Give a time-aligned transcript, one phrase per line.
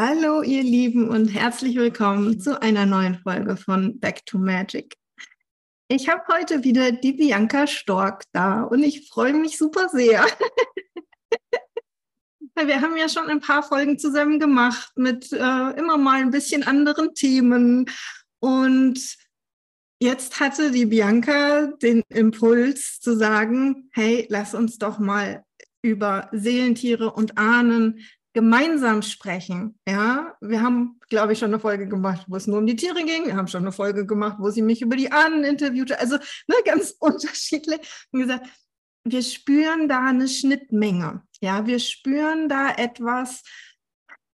[0.00, 4.96] Hallo ihr Lieben und herzlich willkommen zu einer neuen Folge von Back to Magic.
[5.88, 10.24] Ich habe heute wieder die Bianca Stork da und ich freue mich super sehr.
[12.54, 16.62] Wir haben ja schon ein paar Folgen zusammen gemacht mit äh, immer mal ein bisschen
[16.62, 17.90] anderen Themen
[18.38, 19.16] und
[20.00, 25.42] jetzt hatte die Bianca den Impuls zu sagen, hey, lass uns doch mal
[25.82, 27.98] über Seelentiere und Ahnen
[28.38, 29.76] gemeinsam sprechen.
[29.84, 33.04] Ja, wir haben, glaube ich, schon eine Folge gemacht, wo es nur um die Tiere
[33.04, 33.26] ging.
[33.26, 35.98] Wir haben schon eine Folge gemacht, wo sie mich über die Ahnen interviewte.
[35.98, 37.80] Also ne, ganz unterschiedlich.
[38.12, 38.48] Und gesagt,
[39.02, 41.24] wir spüren da eine Schnittmenge.
[41.40, 43.42] Ja, wir spüren da etwas,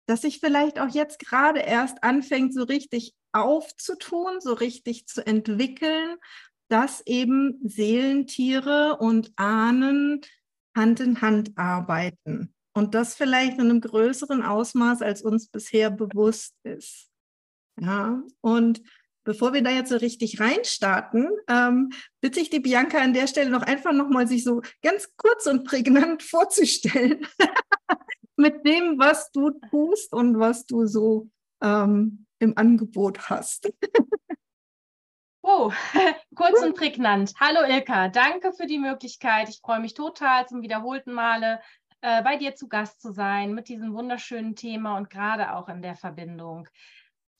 [0.06, 6.16] das sich vielleicht auch jetzt gerade erst anfängt, so richtig aufzutun, so richtig zu entwickeln,
[6.70, 10.22] dass eben Seelentiere und Ahnen
[10.74, 12.54] Hand in Hand arbeiten.
[12.72, 17.08] Und das vielleicht in einem größeren Ausmaß, als uns bisher bewusst ist.
[17.80, 18.82] Ja, und
[19.24, 23.50] bevor wir da jetzt so richtig reinstarten, ähm, bitte ich die Bianca an der Stelle
[23.50, 27.26] noch einfach nochmal sich so ganz kurz und prägnant vorzustellen
[28.36, 31.28] mit dem, was du tust und was du so
[31.62, 33.72] ähm, im Angebot hast.
[35.42, 35.72] Oh,
[36.36, 37.32] kurz und prägnant.
[37.40, 39.48] Hallo Ilka, danke für die Möglichkeit.
[39.48, 41.60] Ich freue mich total zum wiederholten Male
[42.02, 45.82] äh, bei dir zu Gast zu sein mit diesem wunderschönen Thema und gerade auch in
[45.82, 46.68] der Verbindung.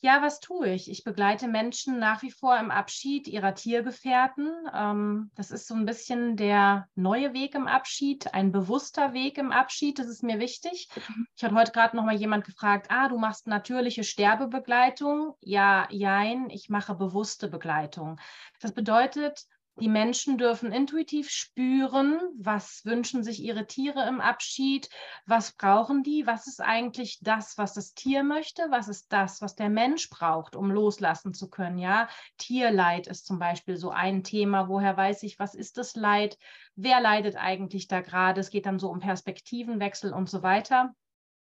[0.03, 0.91] Ja, was tue ich?
[0.91, 4.51] Ich begleite Menschen nach wie vor im Abschied ihrer Tiergefährten.
[4.73, 9.53] Ähm, das ist so ein bisschen der neue Weg im Abschied, ein bewusster Weg im
[9.53, 9.99] Abschied.
[9.99, 10.89] Das ist mir wichtig.
[11.37, 15.35] Ich hatte heute gerade noch mal jemand gefragt: Ah, du machst natürliche Sterbebegleitung?
[15.41, 16.49] Ja, jein.
[16.49, 18.19] Ich mache bewusste Begleitung.
[18.61, 19.45] Das bedeutet,
[19.79, 24.91] die Menschen dürfen intuitiv spüren, was wünschen sich ihre Tiere im Abschied,
[25.27, 29.55] was brauchen die, was ist eigentlich das, was das Tier möchte, was ist das, was
[29.55, 31.79] der Mensch braucht, um loslassen zu können.
[31.79, 34.69] Ja, Tierleid ist zum Beispiel so ein Thema.
[34.69, 36.37] Woher weiß ich, was ist das Leid?
[36.75, 38.41] Wer leidet eigentlich da gerade?
[38.41, 40.95] Es geht dann so um Perspektivenwechsel und so weiter.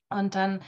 [0.10, 0.62] Und dann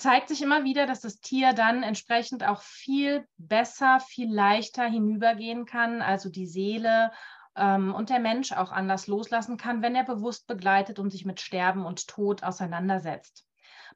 [0.00, 5.66] zeigt sich immer wieder, dass das Tier dann entsprechend auch viel besser, viel leichter hinübergehen
[5.66, 7.12] kann, also die Seele
[7.54, 11.40] ähm, und der Mensch auch anders loslassen kann, wenn er bewusst begleitet und sich mit
[11.40, 13.44] Sterben und Tod auseinandersetzt.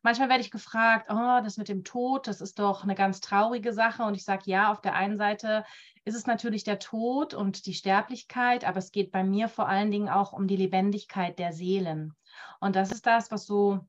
[0.03, 3.73] Manchmal werde ich gefragt, oh, das mit dem Tod, das ist doch eine ganz traurige
[3.73, 4.03] Sache.
[4.03, 5.65] Und ich sage, ja, auf der einen Seite
[6.05, 9.91] ist es natürlich der Tod und die Sterblichkeit, aber es geht bei mir vor allen
[9.91, 12.15] Dingen auch um die Lebendigkeit der Seelen.
[12.61, 13.87] Und das ist das, was so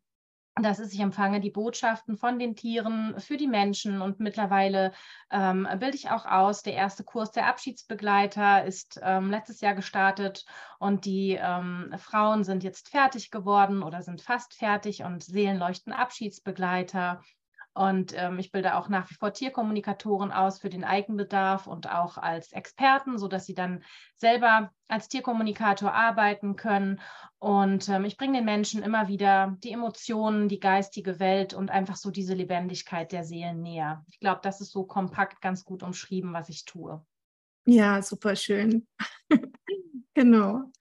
[0.61, 4.93] das ist, ich empfange die Botschaften von den Tieren für die Menschen und mittlerweile
[5.29, 6.63] ähm, bilde ich auch aus.
[6.63, 10.45] Der erste Kurs der Abschiedsbegleiter ist ähm, letztes Jahr gestartet
[10.79, 17.21] und die ähm, Frauen sind jetzt fertig geworden oder sind fast fertig und Seelenleuchten Abschiedsbegleiter
[17.75, 22.17] und ähm, ich bilde auch nach wie vor Tierkommunikatoren aus für den Eigenbedarf und auch
[22.17, 23.83] als Experten, sodass sie dann
[24.15, 27.01] selber als Tierkommunikator arbeiten können.
[27.37, 31.97] Und ähm, ich bringe den Menschen immer wieder die Emotionen, die geistige Welt und einfach
[31.97, 34.05] so diese Lebendigkeit der Seelen näher.
[34.07, 37.05] Ich glaube, das ist so kompakt ganz gut umschrieben, was ich tue.
[37.65, 38.87] Ja, super schön.
[40.13, 40.71] genau.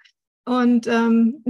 [0.45, 1.43] Und ähm,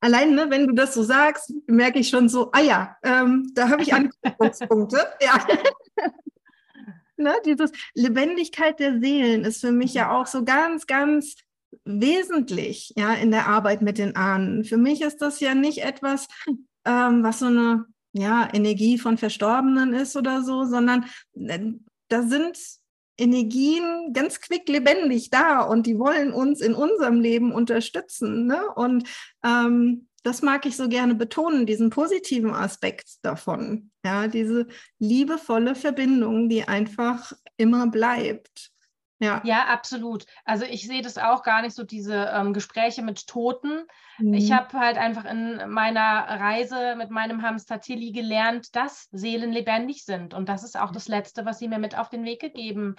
[0.00, 3.68] allein, ne, wenn du das so sagst, merke ich schon so, ah ja, ähm, da
[3.68, 4.98] habe ich Anknüpfungspunkte.
[5.20, 5.46] ja.
[7.16, 11.36] ne, dieses Lebendigkeit der Seelen ist für mich ja auch so ganz, ganz
[11.84, 14.64] wesentlich ja, in der Arbeit mit den Ahnen.
[14.64, 16.28] Für mich ist das ja nicht etwas,
[16.84, 21.60] ähm, was so eine ja, Energie von Verstorbenen ist oder so, sondern äh,
[22.08, 22.58] da sind
[23.18, 28.46] Energien ganz quick lebendig da und die wollen uns in unserem Leben unterstützen.
[28.46, 28.62] Ne?
[28.74, 29.08] Und
[29.44, 33.90] ähm, das mag ich so gerne betonen, diesen positiven Aspekt davon.
[34.04, 34.66] Ja, diese
[34.98, 38.70] liebevolle Verbindung, die einfach immer bleibt.
[39.22, 39.40] Ja.
[39.44, 40.26] ja, absolut.
[40.44, 43.84] Also ich sehe das auch gar nicht so, diese ähm, Gespräche mit Toten.
[44.18, 44.34] Mhm.
[44.34, 50.04] Ich habe halt einfach in meiner Reise mit meinem Hamster Tilly gelernt, dass Seelen lebendig
[50.04, 50.34] sind.
[50.34, 52.96] Und das ist auch das Letzte, was sie mir mit auf den Weg gegeben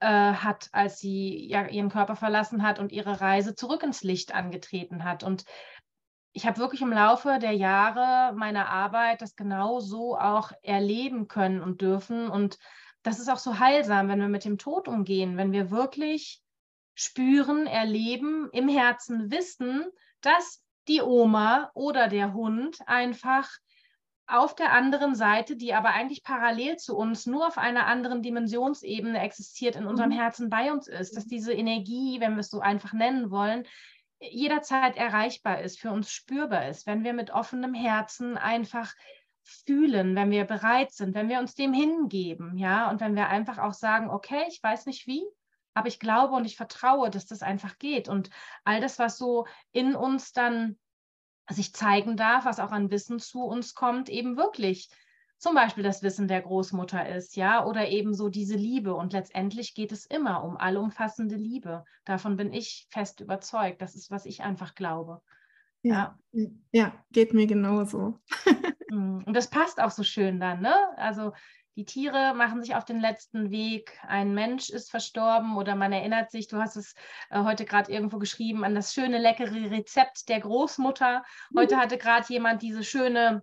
[0.00, 4.34] äh, hat, als sie ja, ihren Körper verlassen hat und ihre Reise zurück ins Licht
[4.34, 5.22] angetreten hat.
[5.22, 5.46] Und
[6.34, 11.62] ich habe wirklich im Laufe der Jahre meiner Arbeit das genau so auch erleben können
[11.62, 12.28] und dürfen.
[12.28, 12.58] Und
[13.02, 16.40] das ist auch so heilsam, wenn wir mit dem Tod umgehen, wenn wir wirklich
[16.94, 19.84] spüren, erleben, im Herzen wissen,
[20.20, 23.48] dass die Oma oder der Hund einfach
[24.26, 29.20] auf der anderen Seite, die aber eigentlich parallel zu uns, nur auf einer anderen Dimensionsebene
[29.20, 30.14] existiert, in unserem mhm.
[30.14, 33.64] Herzen bei uns ist, dass diese Energie, wenn wir es so einfach nennen wollen,
[34.20, 38.94] jederzeit erreichbar ist, für uns spürbar ist, wenn wir mit offenem Herzen einfach
[39.42, 43.58] fühlen, wenn wir bereit sind, wenn wir uns dem hingeben, ja, und wenn wir einfach
[43.58, 45.24] auch sagen, okay, ich weiß nicht wie,
[45.74, 48.08] aber ich glaube und ich vertraue, dass das einfach geht.
[48.08, 48.30] Und
[48.64, 50.78] all das, was so in uns dann
[51.48, 54.90] sich zeigen darf, was auch an Wissen zu uns kommt, eben wirklich
[55.38, 58.94] zum Beispiel das Wissen der Großmutter ist, ja, oder eben so diese Liebe.
[58.94, 61.84] Und letztendlich geht es immer um allumfassende Liebe.
[62.04, 63.82] Davon bin ich fest überzeugt.
[63.82, 65.20] Das ist, was ich einfach glaube.
[65.82, 66.18] Ja,
[66.70, 68.18] ja, geht mir genauso.
[68.92, 70.74] Hm, und das passt auch so schön dann, ne?
[70.98, 71.32] Also
[71.76, 76.30] die Tiere machen sich auf den letzten Weg, ein Mensch ist verstorben oder man erinnert
[76.30, 76.94] sich, du hast es
[77.30, 81.24] äh, heute gerade irgendwo geschrieben, an das schöne, leckere Rezept der Großmutter.
[81.56, 81.80] Heute mhm.
[81.80, 83.42] hatte gerade jemand diese schöne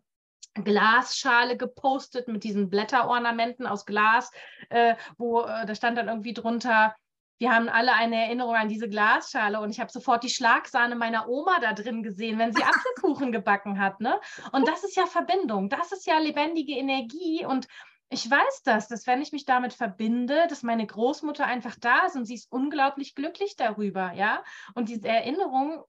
[0.54, 4.32] Glasschale gepostet mit diesen Blätterornamenten aus Glas,
[4.70, 6.96] äh, wo äh, da stand dann irgendwie drunter,
[7.40, 11.28] wir haben alle eine Erinnerung an diese Glasschale und ich habe sofort die Schlagsahne meiner
[11.28, 14.02] Oma da drin gesehen, wenn sie Apfelkuchen gebacken hat.
[14.02, 14.20] Ne?
[14.52, 17.68] Und das ist ja Verbindung, das ist ja lebendige Energie und
[18.12, 22.16] ich weiß das, dass wenn ich mich damit verbinde, dass meine Großmutter einfach da ist
[22.16, 24.44] und sie ist unglaublich glücklich darüber, ja.
[24.74, 25.84] Und diese Erinnerung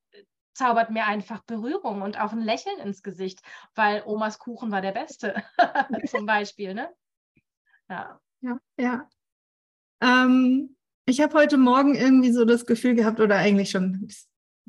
[0.52, 3.40] zaubert mir einfach Berührung und auch ein Lächeln ins Gesicht,
[3.74, 5.42] weil Omas Kuchen war der beste,
[6.06, 6.90] zum Beispiel, ne?
[7.88, 8.20] Ja.
[8.42, 9.08] Ja, ja.
[10.02, 10.76] Ähm,
[11.10, 14.28] ich habe heute Morgen irgendwie so das Gefühl gehabt, oder eigentlich schon, es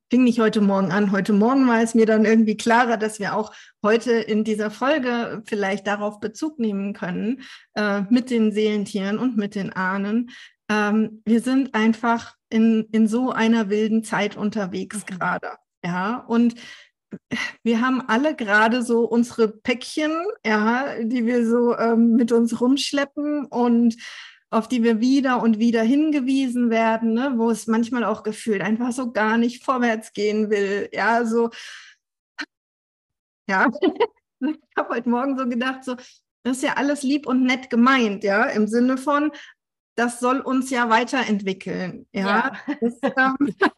[0.10, 3.36] fing nicht heute Morgen an, heute Morgen war es mir dann irgendwie klarer, dass wir
[3.36, 3.54] auch
[3.84, 7.44] heute in dieser Folge vielleicht darauf Bezug nehmen können,
[7.76, 10.32] äh, mit den Seelentieren und mit den Ahnen.
[10.68, 15.06] Ähm, wir sind einfach in, in so einer wilden Zeit unterwegs mhm.
[15.06, 15.52] gerade.
[15.86, 16.56] Ja, und
[17.64, 20.12] wir haben alle gerade so unsere Päckchen,
[20.46, 23.96] ja, die wir so ähm, mit uns rumschleppen und
[24.52, 28.92] auf die wir wieder und wieder hingewiesen werden, ne, wo es manchmal auch gefühlt einfach
[28.92, 30.90] so gar nicht vorwärts gehen will.
[30.92, 31.50] Ja, so,
[33.48, 33.70] ja,
[34.42, 35.96] ich habe heute Morgen so gedacht, so,
[36.44, 39.32] das ist ja alles lieb und nett gemeint, ja, im Sinne von,
[39.96, 42.08] das soll uns ja weiterentwickeln.
[42.12, 42.76] Ja, ja.
[42.82, 43.38] Das, ähm,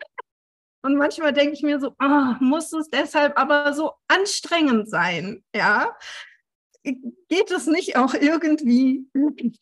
[0.81, 5.43] und manchmal denke ich mir so, oh, muss es deshalb aber so anstrengend sein?
[5.55, 5.95] Ja,
[6.83, 9.07] geht es nicht auch irgendwie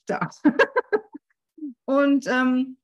[0.05, 0.29] da?
[1.85, 2.77] und ähm,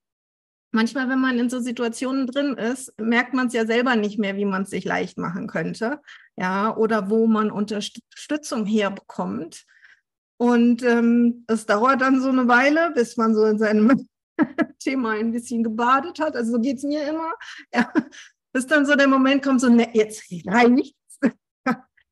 [0.71, 4.35] manchmal, wenn man in so Situationen drin ist, merkt man es ja selber nicht mehr,
[4.37, 6.01] wie man es sich leicht machen könnte.
[6.35, 9.65] Ja, oder wo man Unterstützung herbekommt.
[10.37, 14.07] Und ähm, es dauert dann so eine Weile, bis man so in seinem
[14.79, 16.35] Thema ein bisschen gebadet hat.
[16.35, 17.33] Also so geht es mir immer.
[17.73, 17.91] Ja,
[18.53, 20.93] bis dann so der Moment kommt, so, ne, jetzt reicht's.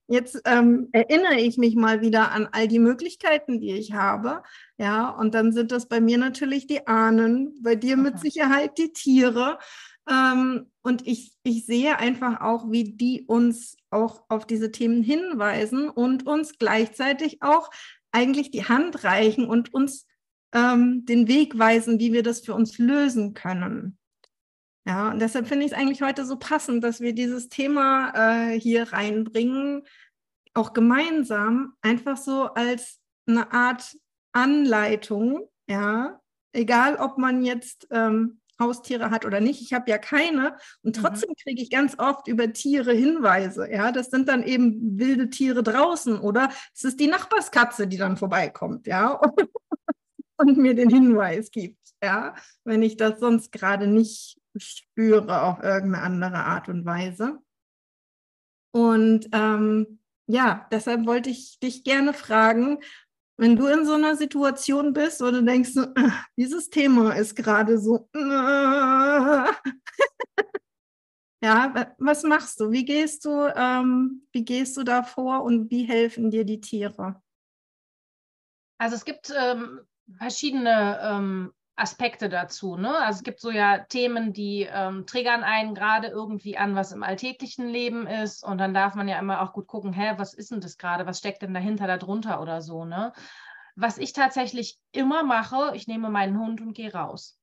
[0.08, 4.44] Jetzt ähm, erinnere ich mich mal wieder an all die Möglichkeiten, die ich habe.
[4.78, 8.94] Ja, und dann sind das bei mir natürlich die Ahnen, bei dir mit Sicherheit die
[8.94, 9.58] Tiere.
[10.08, 15.90] Ähm, und ich, ich sehe einfach auch, wie die uns auch auf diese Themen hinweisen
[15.90, 17.72] und uns gleichzeitig auch
[18.12, 20.06] eigentlich die Hand reichen und uns
[20.54, 23.98] ähm, den Weg weisen, wie wir das für uns lösen können.
[24.88, 28.14] Ja, und deshalb finde ich es eigentlich heute so passend, dass wir dieses Thema
[28.52, 29.84] äh, hier reinbringen,
[30.54, 33.98] auch gemeinsam, einfach so als eine Art
[34.32, 36.22] Anleitung, ja,
[36.54, 39.62] egal ob man jetzt ähm, Haustiere hat oder nicht.
[39.62, 41.02] Ich habe ja keine und mhm.
[41.02, 41.44] trotzdem mhm.
[41.44, 43.70] kriege ich ganz oft über Tiere Hinweise.
[43.72, 48.18] Ja, das sind dann eben wilde Tiere draußen oder es ist die Nachbarskatze, die dann
[48.18, 48.88] vorbeikommt.
[48.88, 49.20] Ja,
[50.38, 56.04] und mir den Hinweis gibt, ja, wenn ich das sonst gerade nicht spüre auf irgendeine
[56.04, 57.40] andere Art und Weise.
[58.72, 62.80] Und ähm, ja, deshalb wollte ich dich gerne fragen,
[63.38, 67.78] wenn du in so einer Situation bist, wo du denkst, äh, dieses Thema ist gerade
[67.78, 68.20] so, äh,
[71.44, 72.72] ja, was machst du?
[72.72, 77.22] Wie gehst du, ähm, wie gehst du da vor und wie helfen dir die Tiere?
[78.78, 79.82] Also es gibt ähm,
[80.18, 82.78] verschiedene ähm, Aspekte dazu.
[82.78, 82.98] Ne?
[82.98, 87.04] Also es gibt so ja Themen, die ähm, triggern einen gerade irgendwie an, was im
[87.04, 88.44] alltäglichen Leben ist.
[88.44, 91.06] Und dann darf man ja immer auch gut gucken, hä, was ist denn das gerade?
[91.06, 93.12] Was steckt denn dahinter, darunter oder so, ne?
[93.76, 97.38] Was ich tatsächlich immer mache, ich nehme meinen Hund und gehe raus.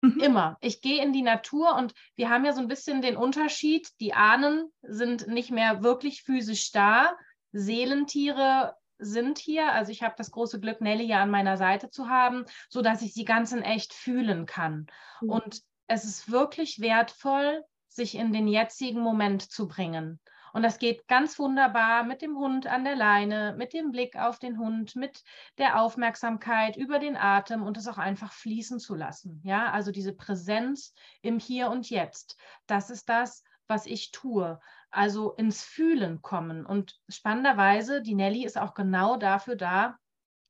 [0.00, 0.20] Mhm.
[0.20, 0.56] Immer.
[0.60, 3.90] Ich gehe in die Natur und wir haben ja so ein bisschen den Unterschied.
[4.00, 7.14] Die Ahnen sind nicht mehr wirklich physisch da.
[7.52, 9.72] Seelentiere sind hier.
[9.72, 13.14] Also ich habe das große Glück, Nelly ja an meiner Seite zu haben, sodass ich
[13.14, 14.86] sie ganz in echt fühlen kann.
[15.20, 15.30] Mhm.
[15.30, 20.20] Und es ist wirklich wertvoll, sich in den jetzigen Moment zu bringen.
[20.52, 24.38] Und das geht ganz wunderbar mit dem Hund an der Leine, mit dem Blick auf
[24.38, 25.22] den Hund, mit
[25.58, 29.42] der Aufmerksamkeit über den Atem und es auch einfach fließen zu lassen.
[29.44, 32.38] Ja, also diese Präsenz im Hier und Jetzt.
[32.66, 34.58] Das ist das, was ich tue.
[34.90, 36.64] Also ins Fühlen kommen.
[36.64, 39.98] Und spannenderweise, die Nelly ist auch genau dafür da,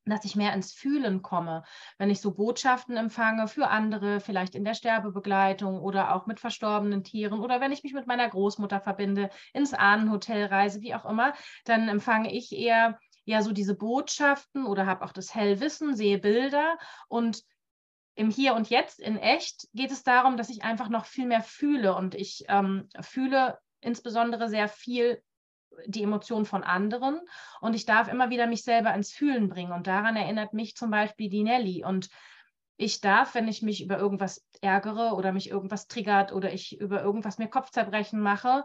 [0.07, 1.64] dass ich mehr ins Fühlen komme,
[1.99, 7.02] wenn ich so Botschaften empfange für andere, vielleicht in der Sterbebegleitung oder auch mit verstorbenen
[7.02, 11.35] Tieren oder wenn ich mich mit meiner Großmutter verbinde, ins Ahnenhotel reise, wie auch immer,
[11.64, 16.78] dann empfange ich eher ja so diese Botschaften oder habe auch das Hellwissen, sehe Bilder.
[17.09, 17.43] Und
[18.14, 21.43] im Hier und Jetzt in echt geht es darum, dass ich einfach noch viel mehr
[21.43, 21.95] fühle.
[21.95, 25.23] Und ich ähm, fühle insbesondere sehr viel
[25.87, 27.21] die Emotionen von anderen
[27.61, 29.73] und ich darf immer wieder mich selber ins Fühlen bringen.
[29.73, 31.85] Und daran erinnert mich zum Beispiel die Nelly.
[31.85, 32.09] Und
[32.76, 37.02] ich darf, wenn ich mich über irgendwas ärgere oder mich irgendwas triggert oder ich über
[37.02, 38.64] irgendwas mir Kopfzerbrechen mache,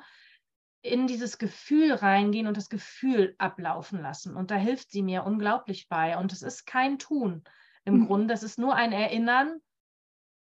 [0.81, 4.35] in dieses Gefühl reingehen und das Gefühl ablaufen lassen.
[4.35, 6.17] Und da hilft sie mir unglaublich bei.
[6.17, 7.43] Und es ist kein Tun
[7.85, 8.07] im mhm.
[8.07, 9.59] Grunde, es ist nur ein Erinnern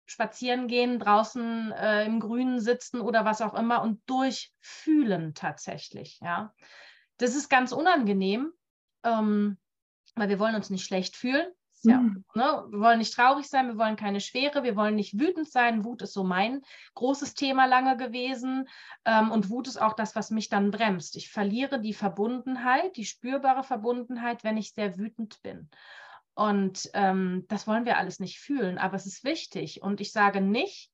[0.07, 6.19] spazieren gehen, draußen äh, im Grünen sitzen oder was auch immer und durchfühlen tatsächlich.
[6.21, 6.53] Ja,
[7.17, 8.51] das ist ganz unangenehm,
[9.03, 9.57] ähm,
[10.15, 11.47] weil wir wollen uns nicht schlecht fühlen.
[11.83, 12.25] Ja, mhm.
[12.33, 12.65] ne?
[12.69, 15.83] Wir wollen nicht traurig sein, wir wollen keine Schwere, wir wollen nicht wütend sein.
[15.83, 16.61] Wut ist so mein
[16.95, 18.67] großes Thema lange gewesen.
[19.05, 21.15] Ähm, und Wut ist auch das, was mich dann bremst.
[21.17, 25.69] Ich verliere die Verbundenheit, die spürbare Verbundenheit, wenn ich sehr wütend bin.
[26.37, 29.81] Und ähm, das wollen wir alles nicht fühlen, aber es ist wichtig.
[29.81, 30.91] Und ich sage nicht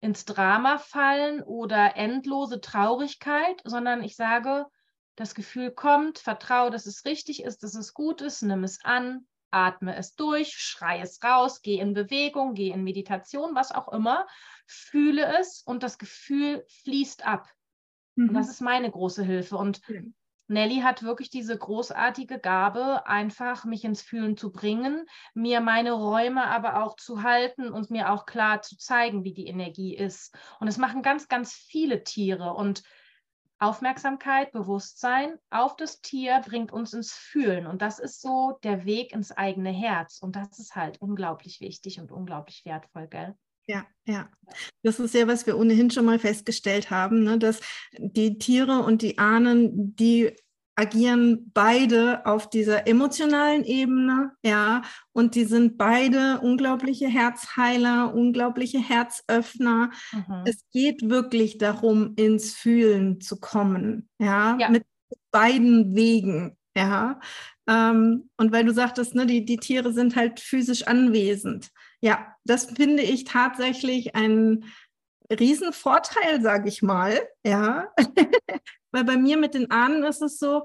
[0.00, 4.66] ins Drama fallen oder endlose Traurigkeit, sondern ich sage,
[5.16, 9.26] das Gefühl kommt, vertraue, dass es richtig ist, dass es gut ist, nimm es an,
[9.50, 14.26] atme es durch, schrei es raus, geh in Bewegung, geh in Meditation, was auch immer,
[14.66, 17.48] fühle es und das Gefühl fließt ab.
[18.16, 18.34] Mhm.
[18.34, 19.56] Das ist meine große Hilfe.
[19.56, 19.80] Und
[20.48, 26.46] Nelly hat wirklich diese großartige Gabe, einfach mich ins Fühlen zu bringen, mir meine Räume
[26.46, 30.34] aber auch zu halten und mir auch klar zu zeigen, wie die Energie ist.
[30.58, 32.54] Und es machen ganz, ganz viele Tiere.
[32.54, 32.82] Und
[33.60, 37.66] Aufmerksamkeit, Bewusstsein auf das Tier bringt uns ins Fühlen.
[37.66, 40.18] Und das ist so der Weg ins eigene Herz.
[40.22, 43.36] Und das ist halt unglaublich wichtig und unglaublich wertvoll, gell?
[43.68, 44.28] Ja, ja.
[44.82, 47.38] Das ist ja, was wir ohnehin schon mal festgestellt haben, ne?
[47.38, 47.60] dass
[47.98, 50.34] die Tiere und die Ahnen, die
[50.74, 54.82] agieren beide auf dieser emotionalen Ebene, ja,
[55.12, 59.90] und die sind beide unglaubliche Herzheiler, unglaubliche Herzöffner.
[60.12, 60.44] Mhm.
[60.46, 64.68] Es geht wirklich darum, ins Fühlen zu kommen, ja, ja.
[64.70, 64.84] mit
[65.32, 67.18] beiden Wegen, ja.
[67.66, 71.70] Ähm, und weil du sagtest, ne, die, die Tiere sind halt physisch anwesend.
[72.00, 74.64] Ja, das finde ich tatsächlich ein
[75.30, 77.20] Riesenvorteil, sage ich mal.
[77.44, 77.92] Ja,
[78.92, 80.64] weil bei mir mit den Ahnen ist es so,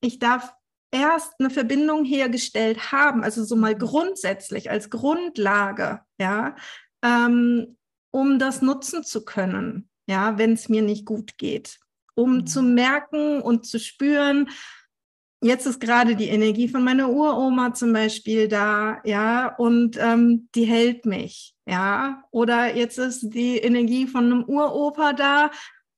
[0.00, 0.52] ich darf
[0.90, 6.56] erst eine Verbindung hergestellt haben, also so mal grundsätzlich als Grundlage, ja,
[7.02, 7.76] ähm,
[8.10, 11.78] um das nutzen zu können, ja, wenn es mir nicht gut geht,
[12.14, 12.46] um mhm.
[12.46, 14.48] zu merken und zu spüren,
[15.42, 20.64] jetzt ist gerade die Energie von meiner Uroma zum Beispiel da, ja, und ähm, die
[20.64, 22.22] hält mich, ja.
[22.30, 25.50] Oder jetzt ist die Energie von einem Uropa da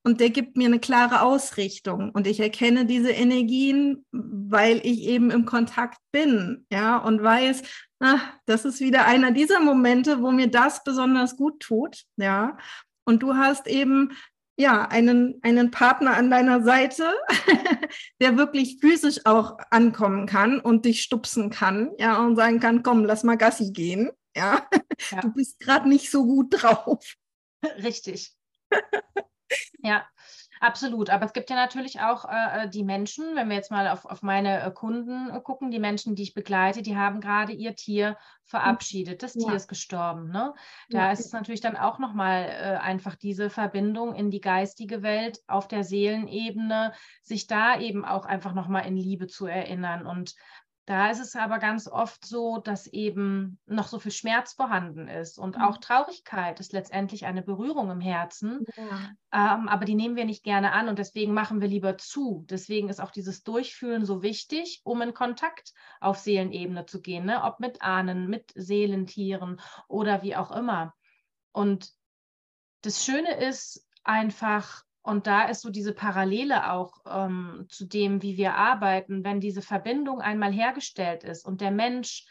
[0.03, 5.31] und der gibt mir eine klare Ausrichtung und ich erkenne diese Energien, weil ich eben
[5.31, 7.63] im Kontakt bin, ja, und weiß,
[8.01, 12.57] ach, das ist wieder einer dieser Momente, wo mir das besonders gut tut, ja.
[13.05, 14.13] Und du hast eben
[14.61, 17.13] ja, einen, einen Partner an deiner Seite,
[18.21, 23.05] der wirklich physisch auch ankommen kann und dich stupsen kann, ja, und sagen kann, komm,
[23.05, 24.69] lass mal Gassi gehen, ja.
[25.11, 25.21] ja.
[25.23, 27.17] Du bist gerade nicht so gut drauf.
[27.83, 28.33] Richtig.
[29.83, 30.07] ja,
[30.63, 33.89] Absolut, aber es gibt ja natürlich auch äh, äh, die Menschen, wenn wir jetzt mal
[33.89, 37.53] auf, auf meine äh, Kunden äh, gucken, die Menschen, die ich begleite, die haben gerade
[37.53, 39.23] ihr Tier verabschiedet.
[39.23, 39.47] Das ja.
[39.47, 40.29] Tier ist gestorben.
[40.29, 40.53] Ne?
[40.91, 41.13] Da ja.
[41.13, 45.67] ist es natürlich dann auch nochmal äh, einfach diese Verbindung in die geistige Welt auf
[45.67, 50.07] der Seelenebene, sich da eben auch einfach nochmal in Liebe zu erinnern.
[50.07, 50.35] Und
[50.91, 55.39] da ist es aber ganz oft so, dass eben noch so viel Schmerz vorhanden ist
[55.39, 55.63] und mhm.
[55.63, 58.67] auch Traurigkeit ist letztendlich eine Berührung im Herzen.
[58.77, 59.13] Ja.
[59.33, 62.45] Ähm, aber die nehmen wir nicht gerne an und deswegen machen wir lieber zu.
[62.51, 67.45] Deswegen ist auch dieses Durchfühlen so wichtig, um in Kontakt auf Seelenebene zu gehen, ne?
[67.45, 70.93] ob mit Ahnen, mit Seelentieren oder wie auch immer.
[71.53, 71.93] Und
[72.83, 78.37] das Schöne ist einfach, und da ist so diese Parallele auch ähm, zu dem, wie
[78.37, 82.27] wir arbeiten, wenn diese Verbindung einmal hergestellt ist und der Mensch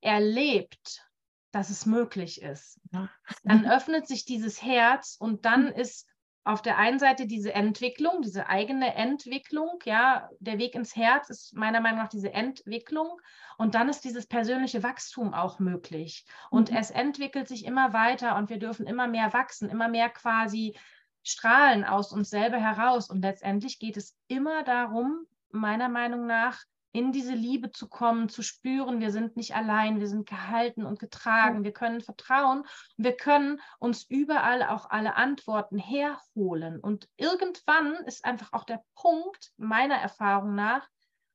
[0.00, 1.08] erlebt,
[1.52, 3.08] dass es möglich ist, ja.
[3.44, 6.08] dann öffnet sich dieses Herz und dann ist
[6.46, 11.54] auf der einen Seite diese Entwicklung, diese eigene Entwicklung, ja, der Weg ins Herz ist
[11.54, 13.18] meiner Meinung nach diese Entwicklung
[13.56, 16.76] und dann ist dieses persönliche Wachstum auch möglich und mhm.
[16.76, 20.76] es entwickelt sich immer weiter und wir dürfen immer mehr wachsen, immer mehr quasi
[21.24, 23.10] strahlen aus uns selber heraus.
[23.10, 26.62] Und letztendlich geht es immer darum, meiner Meinung nach,
[26.92, 31.00] in diese Liebe zu kommen, zu spüren, wir sind nicht allein, wir sind gehalten und
[31.00, 36.78] getragen, wir können vertrauen und wir können uns überall auch alle Antworten herholen.
[36.78, 40.88] Und irgendwann ist einfach auch der Punkt, meiner Erfahrung nach,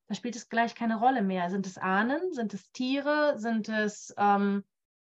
[0.08, 1.50] da spielt es gleich keine Rolle mehr.
[1.50, 4.64] Sind es Ahnen, sind es Tiere, sind es ähm,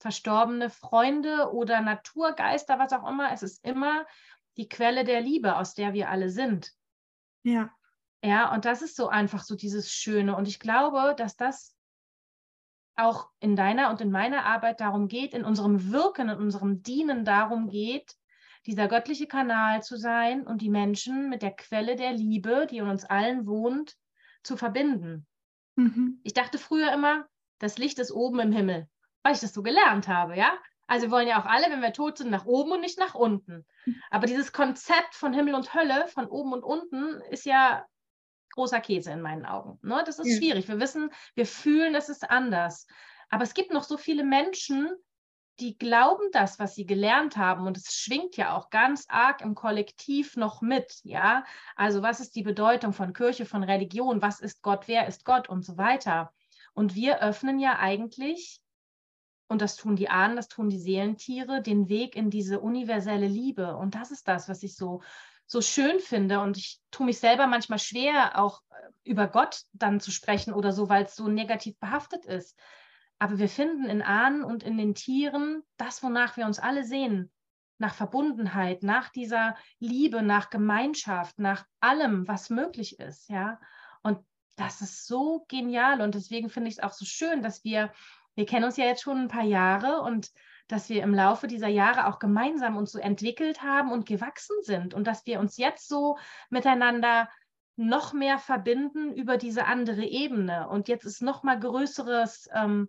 [0.01, 3.33] verstorbene Freunde oder Naturgeister, was auch immer.
[3.33, 4.05] Es ist immer
[4.57, 6.73] die Quelle der Liebe, aus der wir alle sind.
[7.43, 7.71] Ja.
[8.25, 10.37] Ja, und das ist so einfach so dieses Schöne.
[10.37, 11.77] Und ich glaube, dass das
[12.95, 17.25] auch in deiner und in meiner Arbeit darum geht, in unserem Wirken, in unserem Dienen
[17.25, 18.15] darum geht,
[18.67, 22.87] dieser göttliche Kanal zu sein und die Menschen mit der Quelle der Liebe, die in
[22.87, 23.97] uns allen wohnt,
[24.45, 25.27] zu verbinden.
[25.77, 26.21] Mhm.
[26.23, 27.27] Ich dachte früher immer,
[27.59, 28.89] das Licht ist oben im Himmel,
[29.23, 30.53] weil ich das so gelernt habe, ja.
[30.93, 33.15] Also wir wollen ja auch alle, wenn wir tot sind, nach oben und nicht nach
[33.15, 33.65] unten.
[34.11, 37.87] Aber dieses Konzept von Himmel und Hölle, von oben und unten, ist ja
[38.51, 39.79] großer Käse in meinen Augen.
[39.81, 40.03] Ne?
[40.05, 40.37] Das ist ja.
[40.37, 40.69] schwierig.
[40.69, 42.87] Wir wissen, wir fühlen, es ist anders.
[43.31, 44.91] Aber es gibt noch so viele Menschen,
[45.61, 47.67] die glauben das, was sie gelernt haben.
[47.67, 51.01] Und es schwingt ja auch ganz arg im Kollektiv noch mit.
[51.05, 54.21] Ja, also was ist die Bedeutung von Kirche, von Religion?
[54.21, 54.89] Was ist Gott?
[54.89, 55.49] Wer ist Gott?
[55.49, 56.35] Und so weiter.
[56.75, 58.62] Und wir öffnen ja eigentlich,
[59.53, 63.77] und das tun die Ahnen, das tun die Seelentiere, den Weg in diese universelle Liebe.
[63.77, 65.03] Und das ist das, was ich so
[65.53, 66.41] so schön finde.
[66.41, 70.73] Und ich tue mich selber manchmal schwer, auch äh, über Gott dann zu sprechen oder
[70.73, 72.59] so, weil es so negativ behaftet ist.
[73.19, 77.31] Aber wir finden in Ahnen und in den Tieren das, wonach wir uns alle sehen.
[77.79, 83.29] Nach Verbundenheit, nach dieser Liebe, nach Gemeinschaft, nach allem, was möglich ist.
[83.29, 83.61] Ja.
[84.03, 84.19] Und
[84.57, 86.01] das ist so genial.
[86.01, 87.93] Und deswegen finde ich es auch so schön, dass wir,
[88.35, 90.31] wir kennen uns ja jetzt schon ein paar Jahre und
[90.69, 94.95] dass wir im Laufe dieser Jahre auch gemeinsam uns so entwickelt haben und gewachsen sind
[94.95, 96.19] und dass wir uns jetzt so
[96.51, 97.29] miteinander
[97.77, 100.69] noch mehr verbinden über diese andere Ebene.
[100.69, 102.89] Und jetzt ist noch mal größeres ähm,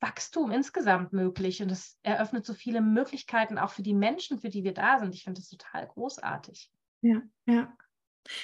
[0.00, 4.64] Wachstum insgesamt möglich und es eröffnet so viele Möglichkeiten auch für die Menschen, für die
[4.64, 5.14] wir da sind.
[5.14, 6.70] Ich finde das total großartig.
[7.00, 7.76] Ja, ja.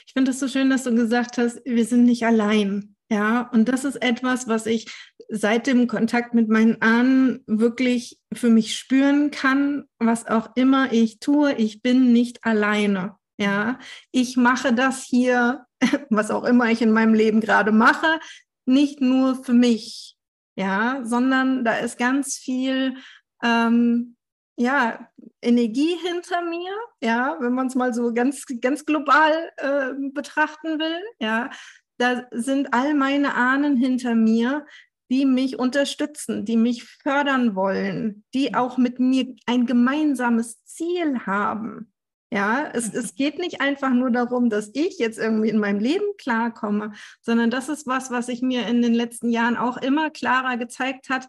[0.07, 2.95] Ich finde es so schön, dass du gesagt hast, wir sind nicht allein.
[3.11, 4.87] Ja, und das ist etwas, was ich
[5.29, 11.19] seit dem Kontakt mit meinen Ahnen wirklich für mich spüren kann, was auch immer ich
[11.21, 13.17] tue, ich bin nicht alleine.
[13.39, 13.79] Ja,
[14.11, 15.67] ich mache das hier,
[16.11, 18.21] was auch immer ich in meinem Leben gerade mache,
[18.65, 20.17] nicht nur für mich,
[20.57, 22.97] ja, sondern da ist ganz viel
[23.43, 24.17] ähm,
[24.57, 25.09] ja,
[25.43, 31.01] Energie hinter mir, ja, wenn man es mal so ganz, ganz global äh, betrachten will,
[31.21, 31.51] ja,
[31.99, 34.67] da sind all meine Ahnen hinter mir,
[35.11, 38.55] die mich unterstützen, die mich fördern wollen, die mhm.
[38.55, 41.93] auch mit mir ein gemeinsames Ziel haben.
[42.33, 43.17] Ja, es, es mhm.
[43.17, 47.69] geht nicht einfach nur darum, dass ich jetzt irgendwie in meinem Leben klarkomme, sondern das
[47.69, 51.29] ist was, was sich mir in den letzten Jahren auch immer klarer gezeigt hat.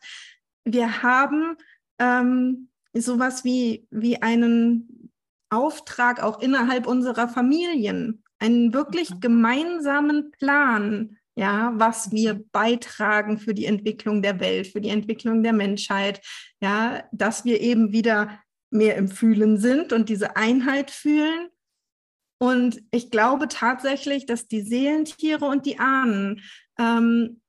[0.63, 1.57] Wir haben
[1.99, 5.11] ähm, sowas wie, wie einen
[5.49, 9.19] Auftrag auch innerhalb unserer Familien einen wirklich mhm.
[9.21, 15.53] gemeinsamen Plan, ja, was wir beitragen für die Entwicklung der Welt, für die Entwicklung der
[15.53, 16.21] Menschheit,
[16.61, 18.39] ja, dass wir eben wieder
[18.71, 21.49] mehr im Fühlen sind und diese Einheit fühlen.
[22.37, 26.41] Und ich glaube tatsächlich, dass die Seelentiere und die Ahnen
[26.77, 27.41] ähm,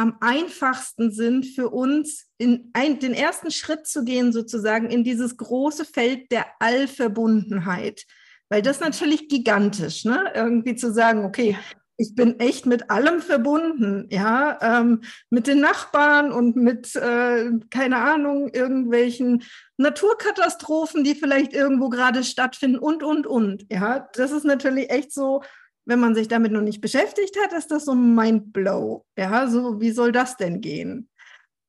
[0.00, 5.36] am einfachsten sind für uns, in ein, den ersten Schritt zu gehen, sozusagen in dieses
[5.36, 8.06] große Feld der Allverbundenheit.
[8.48, 10.32] Weil das natürlich gigantisch, ne?
[10.34, 11.56] Irgendwie zu sagen, okay,
[11.98, 17.98] ich bin echt mit allem verbunden, ja, ähm, mit den Nachbarn und mit, äh, keine
[17.98, 19.42] Ahnung, irgendwelchen
[19.76, 24.08] Naturkatastrophen, die vielleicht irgendwo gerade stattfinden und, und, und, ja.
[24.14, 25.42] Das ist natürlich echt so,
[25.84, 29.80] wenn man sich damit noch nicht beschäftigt hat, ist das so ein Mindblow, ja, so,
[29.80, 31.08] wie soll das denn gehen?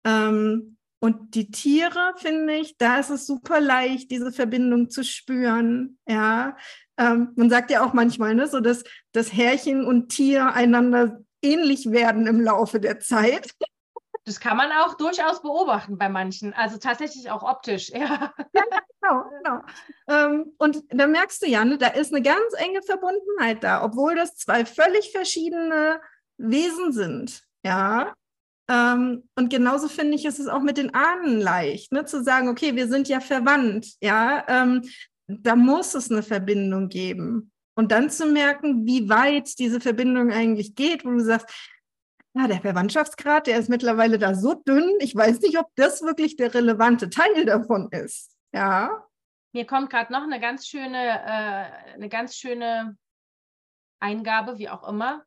[0.06, 5.98] Ähm, und die Tiere, finde ich, da ist es super leicht, diese Verbindung zu spüren.
[6.08, 6.56] Ja,
[6.98, 11.92] ähm, man sagt ja auch manchmal, ne, so dass das Härchen und Tier einander ähnlich
[11.92, 13.50] werden im Laufe der Zeit.
[14.26, 17.92] Das kann man auch durchaus beobachten bei manchen, also tatsächlich auch optisch.
[17.96, 18.64] Ja, ja
[19.02, 19.30] genau.
[19.44, 19.62] genau.
[20.08, 24.16] Ähm, und da merkst du ja, ne, da ist eine ganz enge Verbundenheit da, obwohl
[24.16, 26.00] das zwei völlig verschiedene
[26.38, 27.44] Wesen sind.
[27.64, 28.14] Ja,
[28.72, 32.48] ähm, und genauso finde ich, ist es auch mit den Ahnen leicht, ne, zu sagen,
[32.48, 34.84] okay, wir sind ja verwandt, ja, ähm,
[35.28, 37.52] da muss es eine Verbindung geben.
[37.76, 41.48] Und dann zu merken, wie weit diese Verbindung eigentlich geht, wo du sagst,
[42.34, 46.38] ja, der Verwandtschaftsgrad, der ist mittlerweile da so dünn, ich weiß nicht, ob das wirklich
[46.38, 48.38] der relevante Teil davon ist.
[48.54, 49.06] Ja.
[49.54, 52.98] Mir kommt gerade noch eine ganz schöne, äh, eine ganz schöne
[54.00, 55.24] Eingabe, wie auch immer.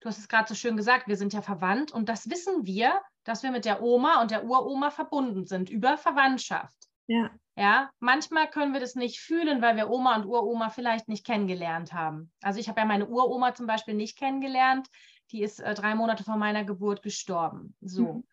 [0.00, 3.00] Du hast es gerade so schön gesagt, wir sind ja verwandt und das wissen wir,
[3.24, 6.76] dass wir mit der Oma und der Uroma verbunden sind über Verwandtschaft.
[7.06, 7.30] Ja.
[7.56, 11.92] Ja, manchmal können wir das nicht fühlen, weil wir Oma und Uroma vielleicht nicht kennengelernt
[11.92, 12.32] haben.
[12.42, 14.88] Also ich habe ja meine Uroma zum Beispiel nicht kennengelernt.
[15.30, 17.76] Die ist äh, drei Monate vor meiner Geburt gestorben.
[17.80, 18.14] So.
[18.14, 18.24] Mhm.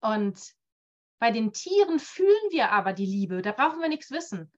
[0.00, 0.52] Und
[1.18, 3.42] bei den Tieren fühlen wir aber die Liebe.
[3.42, 4.50] Da brauchen wir nichts wissen.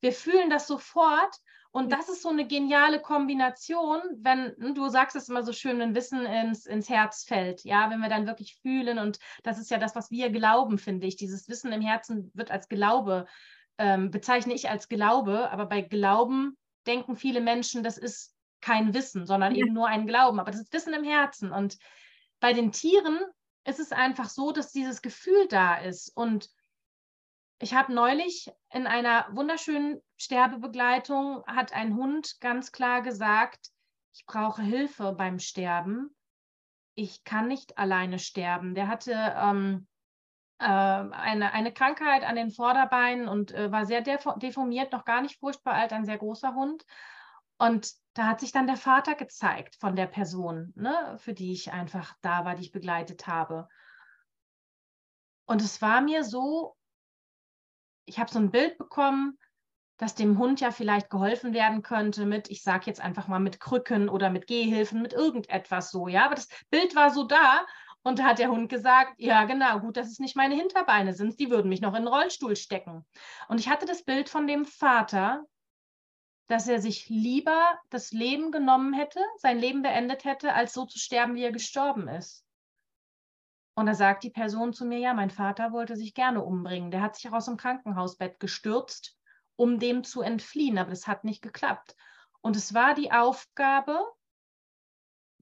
[0.00, 1.34] Wir fühlen das sofort
[1.70, 5.78] und das ist so eine geniale Kombination, wenn hm, du sagst es immer so schön,
[5.78, 7.64] wenn Wissen ins, ins Herz fällt.
[7.64, 11.06] Ja, wenn wir dann wirklich fühlen und das ist ja das, was wir glauben, finde
[11.06, 11.16] ich.
[11.16, 13.26] Dieses Wissen im Herzen wird als Glaube,
[13.78, 19.26] ähm, bezeichne ich als Glaube, aber bei Glauben denken viele Menschen, das ist kein Wissen,
[19.26, 20.40] sondern eben nur ein Glauben.
[20.40, 21.52] Aber das ist Wissen im Herzen.
[21.52, 21.78] Und
[22.40, 23.18] bei den Tieren
[23.64, 26.48] ist es einfach so, dass dieses Gefühl da ist und
[27.62, 33.70] ich habe neulich in einer wunderschönen Sterbebegleitung hat ein Hund ganz klar gesagt,
[34.12, 36.12] ich brauche Hilfe beim Sterben.
[36.94, 38.74] Ich kann nicht alleine sterben.
[38.74, 39.86] Der hatte ähm,
[40.58, 45.38] äh, eine, eine Krankheit an den Vorderbeinen und äh, war sehr deformiert, noch gar nicht
[45.38, 46.84] furchtbar alt, ein sehr großer Hund.
[47.58, 51.72] Und da hat sich dann der Vater gezeigt von der Person, ne, für die ich
[51.72, 53.68] einfach da war, die ich begleitet habe.
[55.46, 56.76] Und es war mir so
[58.04, 59.38] ich habe so ein Bild bekommen,
[59.96, 63.60] dass dem Hund ja vielleicht geholfen werden könnte mit, ich sage jetzt einfach mal mit
[63.60, 66.24] Krücken oder mit Gehhilfen, mit irgendetwas so, ja.
[66.24, 67.64] Aber das Bild war so da
[68.02, 71.38] und da hat der Hund gesagt, ja genau, gut, dass es nicht meine Hinterbeine sind,
[71.38, 73.06] die würden mich noch in den Rollstuhl stecken.
[73.48, 75.44] Und ich hatte das Bild von dem Vater,
[76.48, 80.98] dass er sich lieber das Leben genommen hätte, sein Leben beendet hätte, als so zu
[80.98, 82.44] sterben, wie er gestorben ist.
[83.74, 86.90] Und da sagt die Person zu mir, ja, mein Vater wollte sich gerne umbringen.
[86.90, 89.16] Der hat sich auch aus dem Krankenhausbett gestürzt,
[89.56, 91.96] um dem zu entfliehen, aber das hat nicht geklappt.
[92.42, 93.98] Und es war die Aufgabe,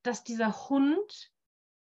[0.02, 1.32] dass dieser Hund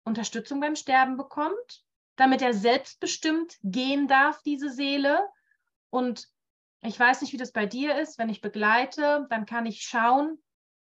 [0.05, 1.85] Unterstützung beim Sterben bekommt,
[2.17, 5.29] damit er selbstbestimmt gehen darf, diese Seele.
[5.91, 6.29] Und
[6.83, 8.19] ich weiß nicht, wie das bei dir ist.
[8.19, 10.39] Wenn ich begleite, dann kann ich schauen,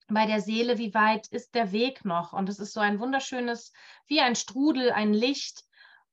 [0.09, 2.33] bei der Seele, wie weit ist der Weg noch?
[2.33, 3.73] Und es ist so ein wunderschönes,
[4.07, 5.65] wie ein Strudel, ein Licht,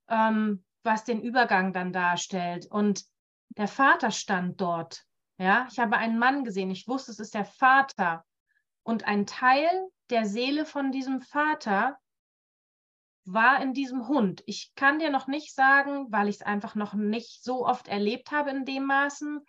[0.09, 2.67] ähm, was den Übergang dann darstellt.
[2.69, 3.05] Und
[3.49, 5.05] der Vater stand dort.
[5.37, 6.71] Ja, ich habe einen Mann gesehen.
[6.71, 8.25] Ich wusste, es ist der Vater.
[8.83, 9.69] Und ein Teil
[10.09, 11.97] der Seele von diesem Vater
[13.25, 14.43] war in diesem Hund.
[14.45, 18.31] Ich kann dir noch nicht sagen, weil ich es einfach noch nicht so oft erlebt
[18.31, 19.41] habe in dem Maßen,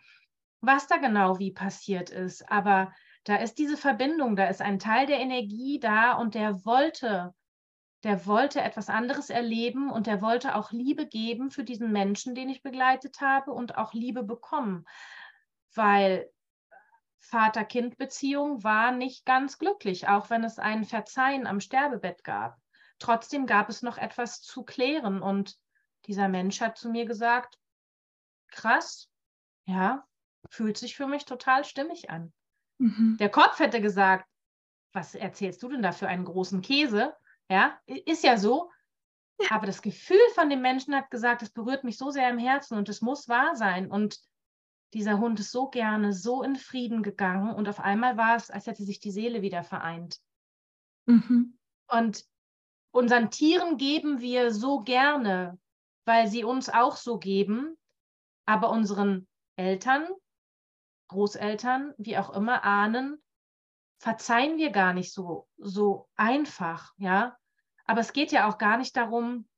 [0.60, 2.50] was da genau wie passiert ist.
[2.50, 2.92] Aber
[3.24, 7.34] da ist diese Verbindung, da ist ein Teil der Energie da und der wollte,
[8.04, 12.48] der wollte etwas anderes erleben und der wollte auch Liebe geben für diesen Menschen, den
[12.48, 14.84] ich begleitet habe und auch Liebe bekommen,
[15.74, 16.30] weil
[17.18, 22.56] Vater-Kind-Beziehung war nicht ganz glücklich, auch wenn es ein Verzeihen am Sterbebett gab.
[22.98, 25.58] Trotzdem gab es noch etwas zu klären und
[26.06, 27.58] dieser Mensch hat zu mir gesagt,
[28.48, 29.10] krass,
[29.64, 30.06] ja,
[30.50, 32.32] fühlt sich für mich total stimmig an.
[32.78, 33.16] Mhm.
[33.18, 34.28] Der Kopf hätte gesagt,
[34.92, 37.14] was erzählst du denn da für einen großen Käse?
[37.50, 38.70] Ja, ist ja so.
[39.40, 39.48] Ja.
[39.50, 42.78] Aber das Gefühl von dem Menschen hat gesagt, es berührt mich so sehr im Herzen
[42.78, 43.90] und es muss wahr sein.
[43.90, 44.18] Und
[44.94, 48.66] dieser Hund ist so gerne, so in Frieden gegangen und auf einmal war es, als
[48.66, 50.18] hätte sich die Seele wieder vereint.
[51.06, 51.58] Mhm.
[51.88, 52.24] Und
[52.92, 55.58] unseren Tieren geben wir so gerne,
[56.06, 57.76] weil sie uns auch so geben,
[58.46, 60.08] aber unseren Eltern
[61.08, 63.22] Großeltern, wie auch immer, Ahnen,
[63.98, 67.36] verzeihen wir gar nicht so, so einfach, ja.
[67.86, 69.48] Aber es geht ja auch gar nicht darum,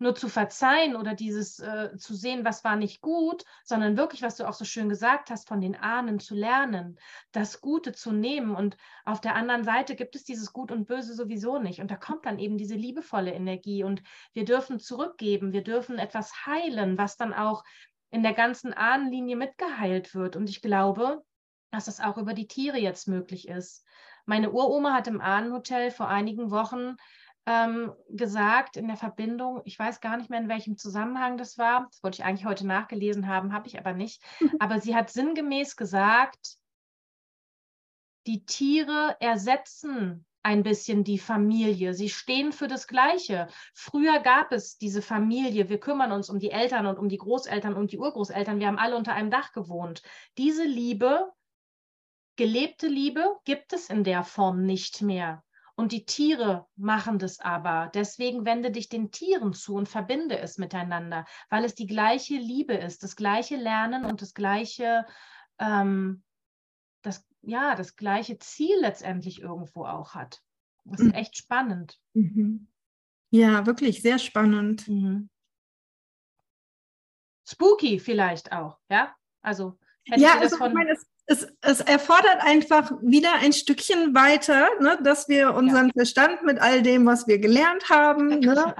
[0.00, 4.36] nur zu verzeihen oder dieses äh, zu sehen, was war nicht gut, sondern wirklich, was
[4.36, 6.98] du auch so schön gesagt hast, von den Ahnen zu lernen,
[7.32, 8.54] das Gute zu nehmen.
[8.54, 11.80] Und auf der anderen Seite gibt es dieses Gut und Böse sowieso nicht.
[11.80, 13.82] Und da kommt dann eben diese liebevolle Energie.
[13.82, 14.02] Und
[14.34, 17.64] wir dürfen zurückgeben, wir dürfen etwas heilen, was dann auch
[18.10, 20.36] in der ganzen Ahnenlinie mitgeheilt wird.
[20.36, 21.22] Und ich glaube,
[21.70, 23.84] dass das auch über die Tiere jetzt möglich ist.
[24.24, 26.96] Meine Uroma hat im Ahnenhotel vor einigen Wochen
[27.46, 31.86] ähm, gesagt in der Verbindung, ich weiß gar nicht mehr, in welchem Zusammenhang das war,
[31.90, 34.22] das wollte ich eigentlich heute nachgelesen haben, habe ich aber nicht,
[34.58, 36.58] aber sie hat sinngemäß gesagt,
[38.26, 41.92] die Tiere ersetzen ein bisschen die Familie.
[41.92, 43.48] Sie stehen für das Gleiche.
[43.74, 45.68] Früher gab es diese Familie.
[45.68, 48.58] Wir kümmern uns um die Eltern und um die Großeltern und die Urgroßeltern.
[48.58, 50.02] Wir haben alle unter einem Dach gewohnt.
[50.38, 51.30] Diese Liebe,
[52.36, 55.44] gelebte Liebe, gibt es in der Form nicht mehr.
[55.76, 57.90] Und die Tiere machen das aber.
[57.92, 62.72] Deswegen wende dich den Tieren zu und verbinde es miteinander, weil es die gleiche Liebe
[62.72, 65.04] ist, das gleiche Lernen und das gleiche
[65.58, 66.24] ähm,
[67.48, 70.42] ja, das gleiche Ziel letztendlich irgendwo auch hat.
[70.84, 71.14] Das ist mhm.
[71.14, 71.98] echt spannend.
[72.14, 72.68] Mhm.
[73.30, 74.86] Ja, wirklich sehr spannend.
[74.86, 75.28] Mhm.
[77.46, 79.14] Spooky vielleicht auch, ja?
[79.40, 84.98] Also, ja, also ich meine, es, es, es, erfordert einfach wieder ein Stückchen weiter, ne,
[85.02, 85.92] dass wir unseren ja.
[85.94, 88.74] Verstand mit all dem, was wir gelernt haben, ne,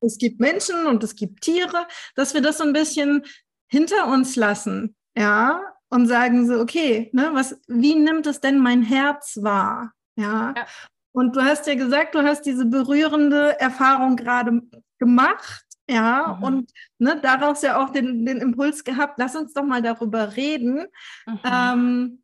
[0.00, 3.24] es gibt Menschen und es gibt Tiere, dass wir das so ein bisschen
[3.66, 8.82] hinter uns lassen, ja, und sagen so, okay, ne, was, wie nimmt es denn mein
[8.82, 9.92] Herz wahr?
[10.16, 10.54] Ja?
[10.56, 10.66] ja.
[11.12, 14.62] Und du hast ja gesagt, du hast diese berührende Erfahrung gerade
[14.98, 16.44] gemacht, ja, mhm.
[16.44, 20.86] und ne, daraus ja auch den, den Impuls gehabt, lass uns doch mal darüber reden.
[21.26, 21.40] Mhm.
[21.44, 22.22] Ähm,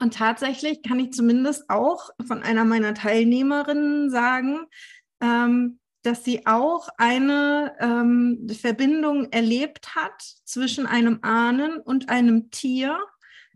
[0.00, 4.60] und tatsächlich kann ich zumindest auch von einer meiner Teilnehmerinnen sagen,
[5.20, 12.98] ähm, dass sie auch eine ähm, Verbindung erlebt hat zwischen einem Ahnen und einem Tier.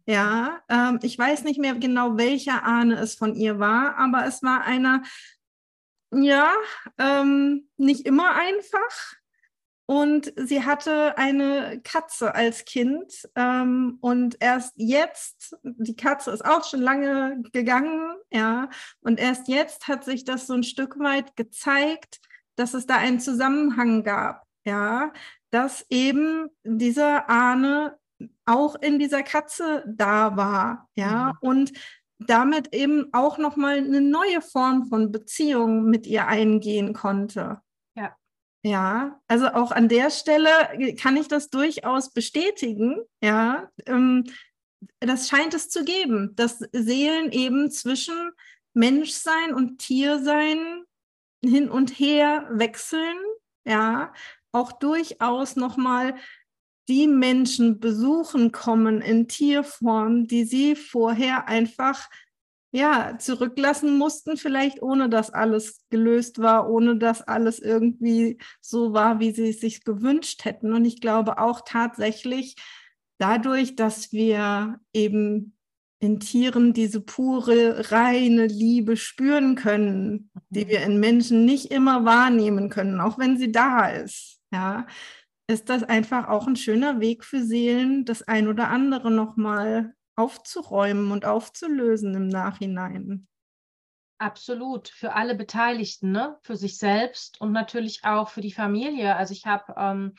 [0.07, 4.43] Ja, ähm, ich weiß nicht mehr genau, welcher Ahne es von ihr war, aber es
[4.43, 5.03] war einer,
[6.13, 6.53] ja,
[6.99, 9.17] ähm, nicht immer einfach.
[9.87, 13.29] Und sie hatte eine Katze als Kind.
[13.35, 18.71] Ähm, und erst jetzt, die Katze ist auch schon lange gegangen, ja.
[19.01, 22.21] Und erst jetzt hat sich das so ein Stück weit gezeigt,
[22.57, 25.13] dass es da einen Zusammenhang gab, ja,
[25.51, 27.99] dass eben dieser Ahne
[28.47, 31.49] auch in dieser Katze da war, ja, mhm.
[31.49, 31.73] und
[32.19, 37.61] damit eben auch nochmal eine neue Form von Beziehung mit ihr eingehen konnte.
[37.97, 38.17] Ja.
[38.63, 40.49] Ja, also auch an der Stelle
[41.01, 43.69] kann ich das durchaus bestätigen, ja.
[43.87, 44.25] Ähm,
[45.01, 48.33] das scheint es zu geben, dass Seelen eben zwischen
[48.75, 50.85] Menschsein und Tiersein
[51.49, 53.17] hin und her wechseln,
[53.65, 54.13] ja,
[54.53, 56.15] auch durchaus nochmal
[56.89, 62.09] die Menschen besuchen kommen in Tierform, die sie vorher einfach
[62.75, 69.21] ja, zurücklassen mussten, vielleicht ohne dass alles gelöst war, ohne dass alles irgendwie so war,
[69.21, 70.73] wie sie es sich gewünscht hätten.
[70.73, 72.57] Und ich glaube auch tatsächlich
[73.19, 75.54] dadurch, dass wir eben
[76.05, 80.69] in Tieren diese pure, reine Liebe spüren können, die mhm.
[80.69, 84.39] wir in Menschen nicht immer wahrnehmen können, auch wenn sie da ist.
[84.53, 84.87] Ja,
[85.47, 91.11] ist das einfach auch ein schöner Weg für Seelen, das ein oder andere nochmal aufzuräumen
[91.11, 93.27] und aufzulösen im Nachhinein.
[94.19, 96.39] Absolut, für alle Beteiligten, ne?
[96.43, 99.17] für sich selbst und natürlich auch für die Familie.
[99.17, 100.15] Also ich habe ähm,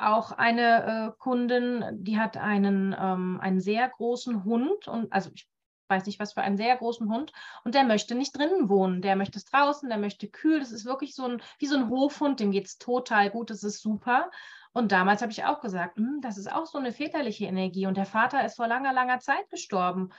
[0.00, 5.48] auch eine äh, Kundin, die hat einen, ähm, einen sehr großen Hund und also ich
[5.90, 7.32] weiß nicht, was für einen sehr großen Hund.
[7.64, 10.86] Und der möchte nicht drinnen wohnen, der möchte es draußen, der möchte kühl, das ist
[10.86, 14.30] wirklich so ein, wie so ein Hofhund, dem geht es total gut, das ist super.
[14.72, 17.86] Und damals habe ich auch gesagt, hm, das ist auch so eine väterliche Energie.
[17.86, 20.10] Und der Vater ist vor langer, langer Zeit gestorben.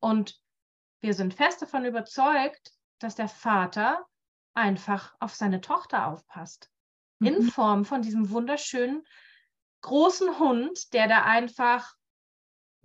[0.00, 0.36] Und
[1.00, 4.04] wir sind fest davon überzeugt, dass der Vater
[4.54, 6.70] einfach auf seine Tochter aufpasst.
[7.20, 7.26] Mhm.
[7.26, 9.04] In Form von diesem wunderschönen
[9.82, 11.94] großen Hund, der da einfach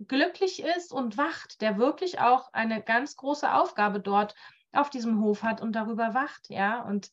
[0.00, 4.34] glücklich ist und wacht, der wirklich auch eine ganz große Aufgabe dort
[4.72, 6.82] auf diesem Hof hat und darüber wacht, ja.
[6.82, 7.10] Und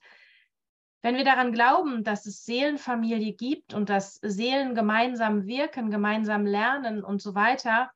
[1.02, 7.04] wenn wir daran glauben, dass es Seelenfamilie gibt und dass Seelen gemeinsam wirken, gemeinsam lernen
[7.04, 7.92] und so weiter,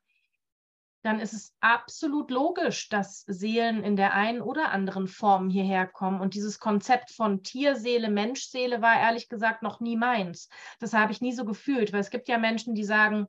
[1.08, 6.20] dann ist es absolut logisch, dass Seelen in der einen oder anderen Form hierher kommen.
[6.20, 10.50] Und dieses Konzept von Tierseele, Menschseele war ehrlich gesagt noch nie meins.
[10.80, 13.26] Das habe ich nie so gefühlt, weil es gibt ja Menschen, die sagen,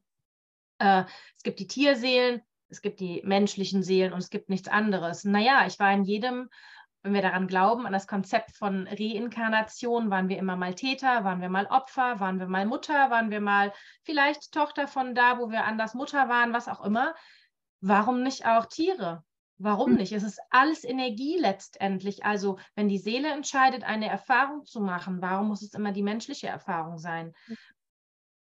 [0.80, 1.06] äh,
[1.38, 5.24] es gibt die Tierseelen, es gibt die menschlichen Seelen und es gibt nichts anderes.
[5.24, 6.50] Naja, ich war in jedem,
[7.02, 11.39] wenn wir daran glauben, an das Konzept von Reinkarnation, waren wir immer mal Täter, waren
[11.39, 13.72] wir mal Opfer, waren wir mal Mutter, waren wir mal
[14.04, 17.15] vielleicht Tochter von da, wo wir anders Mutter waren, was auch immer
[17.82, 19.24] warum nicht auch Tiere?
[19.58, 19.98] Warum hm.
[19.98, 20.13] nicht?
[20.13, 22.24] Es ist alles Energie letztendlich.
[22.24, 26.48] Also wenn die Seele entscheidet, eine Erfahrung zu machen, warum muss es immer die menschliche
[26.48, 27.34] Erfahrung sein?
[27.46, 27.58] Hm.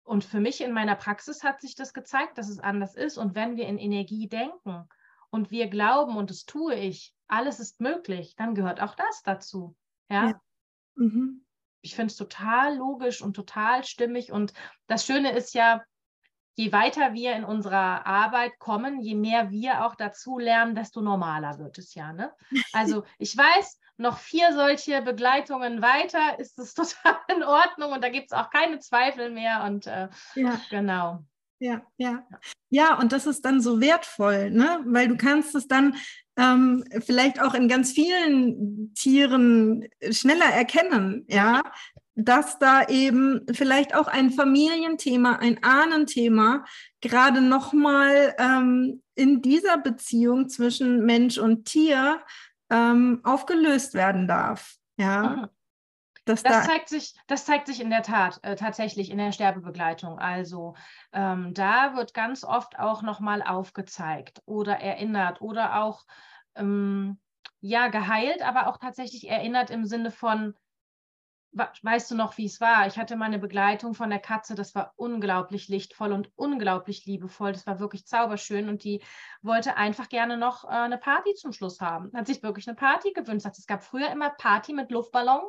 [0.03, 3.17] Und für mich in meiner Praxis hat sich das gezeigt, dass es anders ist.
[3.17, 4.87] Und wenn wir in Energie denken
[5.31, 9.75] und wir glauben, und das tue ich, alles ist möglich, dann gehört auch das dazu.
[10.11, 10.29] Ja.
[10.29, 10.41] ja.
[10.97, 11.45] Mhm.
[11.81, 14.31] Ich finde es total logisch und total stimmig.
[14.31, 14.53] Und
[14.87, 15.83] das Schöne ist ja,
[16.55, 21.59] je weiter wir in unserer Arbeit kommen, je mehr wir auch dazu lernen, desto normaler
[21.59, 22.13] wird es ja.
[22.13, 22.33] Ne?
[22.73, 28.09] Also ich weiß, noch vier solche Begleitungen weiter ist es total in Ordnung und da
[28.09, 29.65] gibt es auch keine Zweifel mehr.
[29.65, 30.61] Und äh, ja.
[30.71, 31.25] genau.
[31.61, 32.27] Ja, ja.
[32.71, 34.81] Ja, und das ist dann so wertvoll, ne?
[34.87, 35.95] Weil du kannst es dann
[36.37, 41.63] ähm, vielleicht auch in ganz vielen Tieren schneller erkennen, ja,
[42.17, 46.65] dass da eben vielleicht auch ein Familienthema, ein Ahnenthema
[47.01, 52.21] gerade nochmal ähm, in dieser Beziehung zwischen Mensch und Tier
[52.71, 54.77] ähm, aufgelöst werden darf.
[54.97, 55.23] Ja.
[55.23, 55.49] Mhm.
[56.25, 59.33] Das, das, da zeigt sich, das zeigt sich in der Tat äh, tatsächlich in der
[59.33, 60.19] Sterbebegleitung.
[60.19, 60.75] Also
[61.13, 66.05] ähm, da wird ganz oft auch nochmal aufgezeigt oder erinnert oder auch
[66.55, 67.19] ähm,
[67.61, 70.55] ja geheilt, aber auch tatsächlich erinnert im Sinne von,
[71.55, 72.87] weißt du noch, wie es war?
[72.87, 77.53] Ich hatte meine Begleitung von der Katze, das war unglaublich lichtvoll und unglaublich liebevoll.
[77.53, 79.03] Das war wirklich zauberschön und die
[79.43, 82.11] wollte einfach gerne noch äh, eine Party zum Schluss haben.
[82.15, 83.47] Hat sich wirklich eine Party gewünscht.
[83.47, 85.43] Es gab früher immer Party mit Luftballon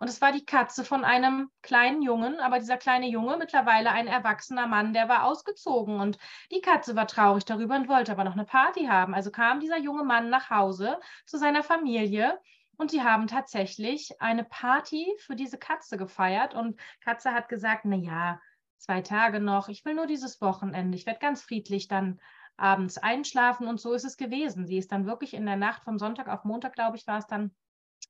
[0.00, 4.08] und es war die Katze von einem kleinen Jungen, aber dieser kleine Junge, mittlerweile ein
[4.08, 6.18] erwachsener Mann, der war ausgezogen und
[6.50, 9.14] die Katze war traurig darüber und wollte aber noch eine Party haben.
[9.14, 12.38] Also kam dieser junge Mann nach Hause zu seiner Familie
[12.76, 16.54] und die haben tatsächlich eine Party für diese Katze gefeiert.
[16.54, 18.40] Und Katze hat gesagt, na ja,
[18.78, 22.20] zwei Tage noch, ich will nur dieses Wochenende, ich werde ganz friedlich dann
[22.56, 23.66] abends einschlafen.
[23.66, 24.66] Und so ist es gewesen.
[24.66, 27.26] Sie ist dann wirklich in der Nacht vom Sonntag auf Montag, glaube ich, war es
[27.26, 27.54] dann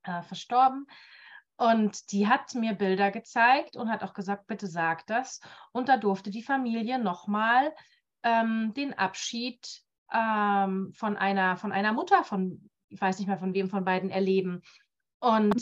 [0.05, 0.87] äh, verstorben.
[1.57, 5.41] Und die hat mir Bilder gezeigt und hat auch gesagt, bitte sag das.
[5.73, 7.73] Und da durfte die Familie nochmal
[8.23, 13.55] ähm, den Abschied ähm, von, einer, von einer Mutter von ich weiß nicht mehr von
[13.55, 14.63] wem von beiden erleben.
[15.21, 15.55] Und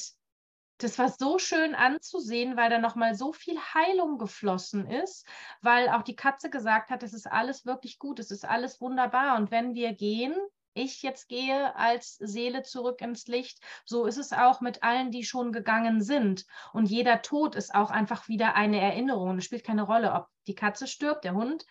[0.78, 5.26] das war so schön anzusehen, weil da nochmal so viel Heilung geflossen ist,
[5.60, 9.36] weil auch die Katze gesagt hat, es ist alles wirklich gut, es ist alles wunderbar.
[9.36, 10.34] Und wenn wir gehen,
[10.72, 15.24] ich jetzt gehe als Seele zurück ins Licht, so ist es auch mit allen, die
[15.24, 16.46] schon gegangen sind.
[16.72, 19.38] Und jeder Tod ist auch einfach wieder eine Erinnerung.
[19.38, 21.66] Es spielt keine Rolle, ob die Katze stirbt, der Hund,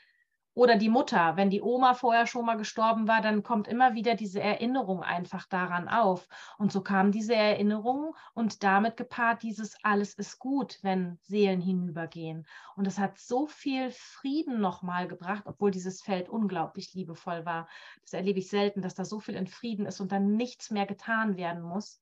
[0.60, 4.16] oder die Mutter, wenn die Oma vorher schon mal gestorben war, dann kommt immer wieder
[4.16, 6.28] diese Erinnerung einfach daran auf.
[6.58, 12.46] Und so kam diese Erinnerung und damit gepaart dieses alles ist gut, wenn Seelen hinübergehen.
[12.76, 17.70] Und es hat so viel Frieden nochmal gebracht, obwohl dieses Feld unglaublich liebevoll war.
[18.02, 20.86] Das erlebe ich selten, dass da so viel in Frieden ist und dann nichts mehr
[20.86, 22.02] getan werden muss.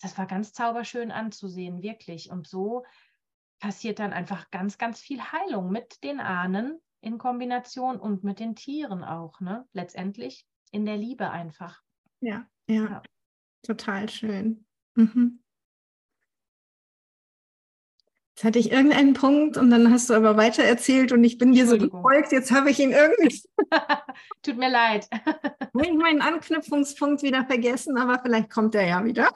[0.00, 2.30] Das war ganz zauberschön anzusehen, wirklich.
[2.30, 2.84] Und so
[3.58, 8.56] passiert dann einfach ganz, ganz viel Heilung mit den Ahnen in Kombination und mit den
[8.56, 9.66] Tieren auch, ne?
[9.72, 11.82] Letztendlich in der Liebe einfach.
[12.20, 13.02] Ja, ja, ja.
[13.62, 14.66] total schön.
[14.94, 15.42] Mhm.
[18.36, 21.52] Jetzt hatte ich irgendeinen Punkt und dann hast du aber weiter erzählt und ich bin
[21.52, 22.32] dir so gefolgt.
[22.32, 23.42] Jetzt habe ich ihn irgendwie.
[24.42, 25.08] Tut mir leid.
[25.10, 29.30] habe ich meinen Anknüpfungspunkt wieder vergessen, aber vielleicht kommt er ja wieder.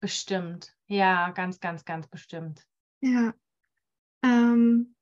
[0.00, 0.74] bestimmt.
[0.86, 2.66] Ja, ganz, ganz, ganz bestimmt.
[3.00, 3.32] Ja.
[4.22, 4.95] Ähm,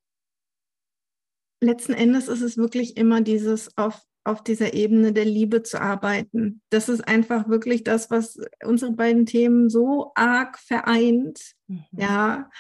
[1.64, 6.62] letzten Endes ist es wirklich immer dieses auf, auf dieser Ebene der Liebe zu arbeiten.
[6.70, 11.40] Das ist einfach wirklich das, was unsere beiden Themen so arg vereint.
[11.66, 11.84] Mhm.
[11.92, 12.50] Ja.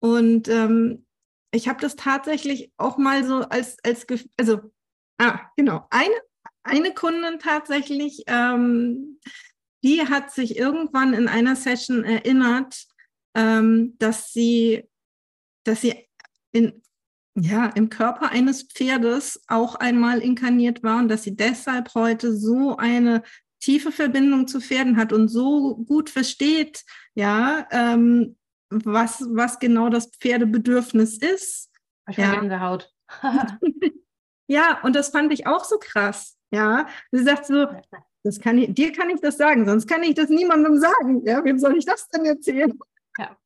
[0.00, 1.06] Und ähm,
[1.50, 4.60] ich habe das tatsächlich auch mal so als, als also,
[5.18, 6.14] ah, genau, eine,
[6.62, 9.20] eine Kundin tatsächlich, ähm,
[9.82, 12.86] die hat sich irgendwann in einer Session erinnert,
[13.34, 14.88] ähm, dass sie,
[15.64, 16.08] dass sie
[16.52, 16.82] in
[17.36, 22.76] ja, im Körper eines Pferdes auch einmal inkarniert war und dass sie deshalb heute so
[22.76, 23.22] eine
[23.60, 28.36] tiefe Verbindung zu Pferden hat und so gut versteht, ja, ähm,
[28.70, 31.70] was, was genau das Pferdebedürfnis ist.
[32.08, 32.34] Ich ja.
[32.34, 32.92] Gänsehaut.
[34.46, 36.36] ja, und das fand ich auch so krass.
[36.50, 37.66] Ja, sie sagt so,
[38.22, 41.26] das kann ich, dir kann ich das sagen, sonst kann ich das niemandem sagen.
[41.26, 42.78] Ja, wem soll ich das denn erzählen?
[43.18, 43.36] Ja.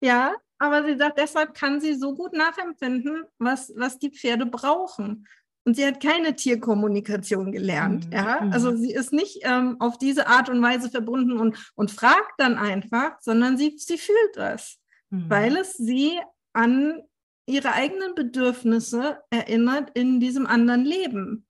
[0.00, 5.26] Ja, aber sie sagt, deshalb kann sie so gut nachempfinden, was, was die Pferde brauchen.
[5.64, 8.06] Und sie hat keine Tierkommunikation gelernt.
[8.06, 8.12] Mhm.
[8.12, 8.40] Ja?
[8.40, 8.52] Mhm.
[8.52, 12.56] Also sie ist nicht ähm, auf diese Art und Weise verbunden und, und fragt dann
[12.56, 14.78] einfach, sondern sie, sie fühlt es,
[15.10, 15.28] mhm.
[15.28, 16.18] weil es sie
[16.54, 17.02] an
[17.46, 21.46] ihre eigenen Bedürfnisse erinnert in diesem anderen Leben.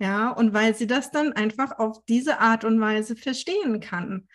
[0.00, 4.26] Ja, und weil sie das dann einfach auf diese Art und Weise verstehen kann.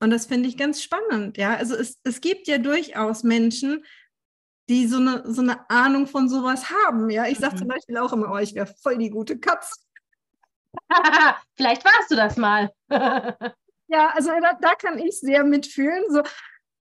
[0.00, 1.36] Und das finde ich ganz spannend.
[1.36, 3.84] Ja, also es, es gibt ja durchaus Menschen,
[4.68, 7.10] die so eine, so eine Ahnung von sowas haben.
[7.10, 7.58] Ja, ich sage mhm.
[7.58, 9.74] zum Beispiel auch immer, oh, ich wäre voll die gute Katze.
[11.56, 12.70] Vielleicht warst du das mal.
[12.90, 16.04] ja, also da, da kann ich sehr mitfühlen.
[16.08, 16.22] So,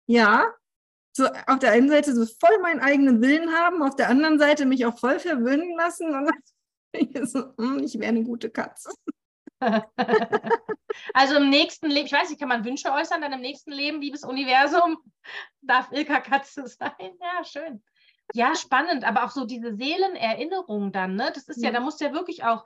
[0.07, 0.53] ja,
[1.13, 4.65] so auf der einen Seite so voll meinen eigenen Willen haben, auf der anderen Seite
[4.65, 6.13] mich auch voll verwöhnen lassen.
[6.13, 6.31] Und
[6.93, 8.91] ich so, hm, ich wäre eine gute Katze.
[11.13, 14.01] also im nächsten Leben, ich weiß nicht, kann man Wünsche äußern, dann im nächsten Leben,
[14.01, 14.97] liebes Universum,
[15.61, 17.17] darf Ilka Katze sein.
[17.19, 17.83] Ja, schön.
[18.33, 21.31] Ja, spannend, aber auch so diese Seelenerinnerung dann, ne?
[21.33, 22.65] Das ist ja, ja da musst du ja wirklich auch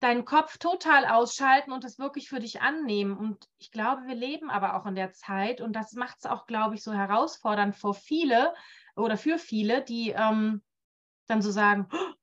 [0.00, 3.16] deinen Kopf total ausschalten und das wirklich für dich annehmen.
[3.16, 6.46] Und ich glaube, wir leben aber auch in der Zeit und das macht es auch,
[6.46, 8.54] glaube ich, so herausfordernd für viele
[8.96, 10.62] oder für viele, die ähm,
[11.26, 12.14] dann so sagen, oh,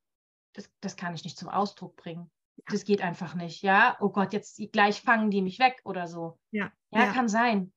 [0.53, 2.31] das, das kann ich nicht zum Ausdruck bringen.
[2.65, 3.97] Das geht einfach nicht, ja.
[3.99, 6.39] Oh Gott, jetzt gleich fangen die mich weg oder so.
[6.51, 7.13] Ja, ja, ja.
[7.13, 7.71] kann sein.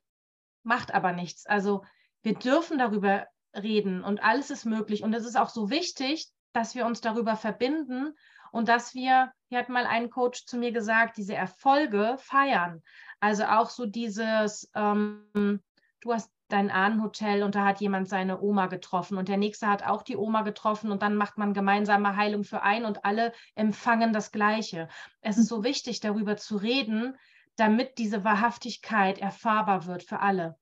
[0.63, 1.45] Macht aber nichts.
[1.45, 1.83] Also
[2.23, 5.03] wir dürfen darüber reden und alles ist möglich.
[5.03, 8.13] Und es ist auch so wichtig, dass wir uns darüber verbinden
[8.51, 12.81] und dass wir, hier hat mal ein Coach zu mir gesagt, diese Erfolge feiern.
[13.19, 15.61] Also auch so dieses, ähm,
[16.01, 19.83] du hast dein Ahnenhotel und da hat jemand seine Oma getroffen und der nächste hat
[19.83, 24.13] auch die Oma getroffen und dann macht man gemeinsame Heilung für einen und alle empfangen
[24.13, 24.87] das Gleiche.
[25.21, 27.15] Es ist so wichtig, darüber zu reden,
[27.55, 30.57] damit diese Wahrhaftigkeit erfahrbar wird für alle.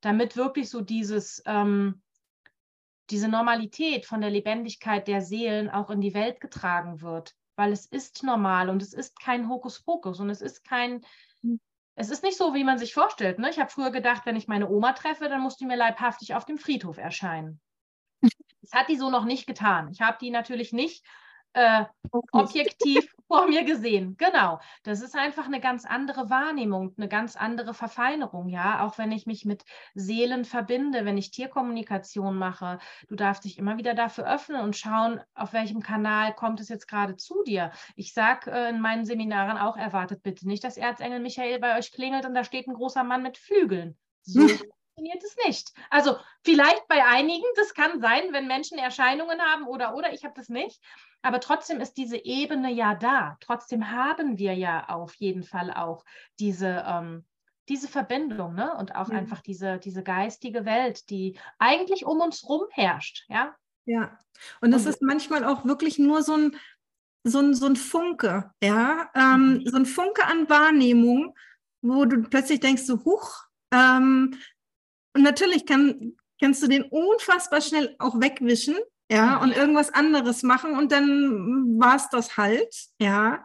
[0.00, 2.02] Damit wirklich so dieses, ähm,
[3.10, 7.86] diese Normalität von der Lebendigkeit der Seelen auch in die Welt getragen wird, weil es
[7.86, 11.04] ist normal und es ist kein Hokuspokus und es ist kein.
[11.94, 13.38] Es ist nicht so, wie man sich vorstellt.
[13.38, 13.50] Ne?
[13.50, 16.44] Ich habe früher gedacht, wenn ich meine Oma treffe, dann muss die mir leibhaftig auf
[16.44, 17.60] dem Friedhof erscheinen.
[18.62, 19.88] Das hat die so noch nicht getan.
[19.90, 21.02] Ich habe die natürlich nicht
[21.52, 21.84] äh,
[22.32, 24.16] objektiv vor mir gesehen.
[24.16, 24.60] Genau.
[24.82, 28.84] Das ist einfach eine ganz andere Wahrnehmung, eine ganz andere Verfeinerung, ja.
[28.84, 32.78] Auch wenn ich mich mit Seelen verbinde, wenn ich Tierkommunikation mache,
[33.08, 36.88] du darfst dich immer wieder dafür öffnen und schauen, auf welchem Kanal kommt es jetzt
[36.88, 37.70] gerade zu dir.
[37.94, 41.92] Ich sage äh, in meinen Seminaren auch, erwartet bitte nicht, dass Erzengel Michael bei euch
[41.92, 43.96] klingelt und da steht ein großer Mann mit Flügeln.
[44.22, 44.40] So
[45.00, 45.72] funktioniert es nicht.
[45.90, 50.34] Also vielleicht bei einigen, das kann sein, wenn Menschen Erscheinungen haben oder oder ich habe
[50.36, 50.80] das nicht.
[51.22, 53.36] Aber trotzdem ist diese Ebene ja da.
[53.40, 56.04] Trotzdem haben wir ja auf jeden Fall auch
[56.38, 57.24] diese, ähm,
[57.68, 58.74] diese Verbindung ne?
[58.76, 59.16] und auch mhm.
[59.16, 63.24] einfach diese, diese geistige Welt, die eigentlich um uns rum herrscht.
[63.28, 63.54] Ja,
[63.86, 64.18] ja.
[64.60, 66.56] Und es ist manchmal auch wirklich nur so ein,
[67.24, 69.66] so ein, so ein Funke, ja, ähm, mhm.
[69.66, 71.34] so ein Funke an Wahrnehmung,
[71.82, 74.38] wo du plötzlich denkst, so, huch, ähm,
[75.14, 78.76] und natürlich kann, kannst du den unfassbar schnell auch wegwischen,
[79.10, 83.44] ja, und irgendwas anderes machen und dann war es das halt, ja.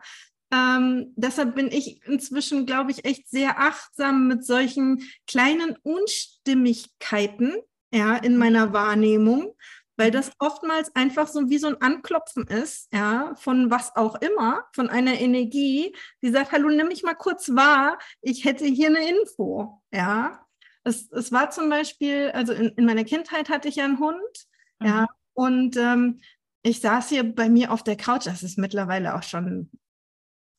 [0.54, 7.56] Ähm, deshalb bin ich inzwischen, glaube ich, echt sehr achtsam mit solchen kleinen Unstimmigkeiten,
[7.92, 9.56] ja, in meiner Wahrnehmung,
[9.98, 14.66] weil das oftmals einfach so wie so ein Anklopfen ist, ja, von was auch immer,
[14.74, 19.10] von einer Energie, die sagt, hallo, nimm mich mal kurz wahr, ich hätte hier eine
[19.10, 20.45] Info, ja.
[20.86, 24.48] Es, es war zum Beispiel, also in, in meiner Kindheit hatte ich ja einen Hund,
[24.80, 24.88] mhm.
[24.88, 26.22] ja, und ähm,
[26.64, 29.70] ich saß hier bei mir auf der Couch, das ist mittlerweile auch schon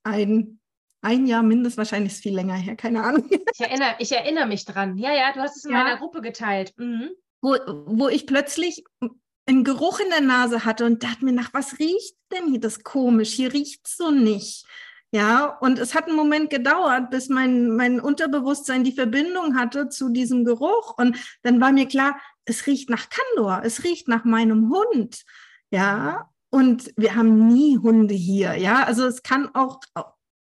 [0.05, 0.61] ein,
[1.01, 3.29] ein Jahr mindestens, wahrscheinlich ist viel länger her, keine Ahnung.
[3.55, 4.99] Ich erinnere, ich erinnere mich dran.
[4.99, 5.83] Ja, ja, du hast es in ja.
[5.83, 6.75] meiner Gruppe geteilt.
[6.77, 7.11] Mhm.
[7.41, 7.57] Wo,
[7.87, 8.85] wo ich plötzlich
[9.47, 12.83] einen Geruch in der Nase hatte und dachte mir, nach was riecht denn hier das
[12.83, 13.33] komisch?
[13.33, 14.67] Hier riecht es so nicht.
[15.17, 20.11] Ja, und es hat einen Moment gedauert, bis mein, mein Unterbewusstsein die Verbindung hatte zu
[20.11, 20.99] diesem Geruch.
[20.99, 25.25] Und dann war mir klar, es riecht nach Kandor, es riecht nach meinem Hund.
[25.71, 28.57] Ja, und wir haben nie Hunde hier.
[28.57, 29.81] Ja, also es kann auch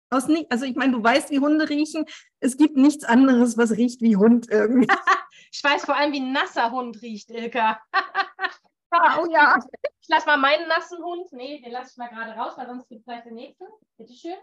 [0.08, 2.04] aus nicht, also ich meine, du weißt, wie Hunde riechen.
[2.38, 4.86] Es gibt nichts anderes, was riecht wie Hund irgendwie.
[5.52, 7.80] ich weiß vor allem, wie ein nasser Hund riecht, Ilka.
[9.18, 9.58] oh ja.
[10.00, 11.32] Ich lasse mal meinen nassen Hund.
[11.32, 13.64] Nee, den lasse ich mal gerade raus, weil sonst gibt es gleich den nächsten.
[13.96, 14.38] Bitte schön.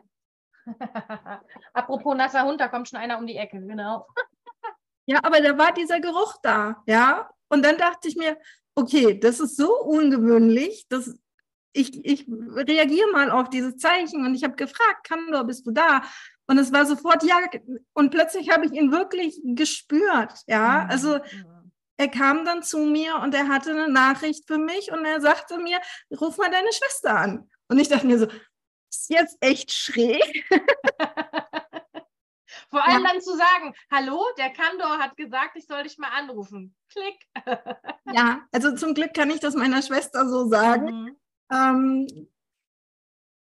[1.73, 4.07] Apropos nasser Hund, da kommt schon einer um die Ecke, genau.
[5.05, 7.29] ja, aber da war dieser Geruch da, ja.
[7.49, 8.37] Und dann dachte ich mir,
[8.75, 11.17] okay, das ist so ungewöhnlich, dass
[11.73, 16.01] ich, ich reagiere mal auf dieses Zeichen und ich habe gefragt, Kandor, bist du da?
[16.47, 17.37] Und es war sofort ja,
[17.93, 20.83] und plötzlich habe ich ihn wirklich gespürt, ja.
[20.85, 20.89] Mhm.
[20.89, 21.19] Also
[21.97, 25.57] er kam dann zu mir und er hatte eine Nachricht für mich und er sagte
[25.57, 25.79] mir,
[26.19, 27.49] ruf mal deine Schwester an.
[27.67, 28.27] Und ich dachte mir so,
[28.89, 30.45] ist jetzt echt schräg.
[32.69, 33.11] Vor allem ja.
[33.11, 36.75] dann zu sagen, hallo, der Kandor hat gesagt, ich soll dich mal anrufen.
[36.89, 37.25] Klick.
[38.13, 41.03] ja, also zum Glück kann ich das meiner Schwester so sagen.
[41.03, 41.17] Mhm.
[41.49, 42.27] Ähm,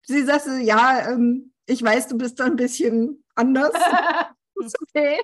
[0.06, 3.74] sie sagte, ja, ähm, ich weiß, du bist da ein bisschen anders.
[4.56, 5.20] ist okay.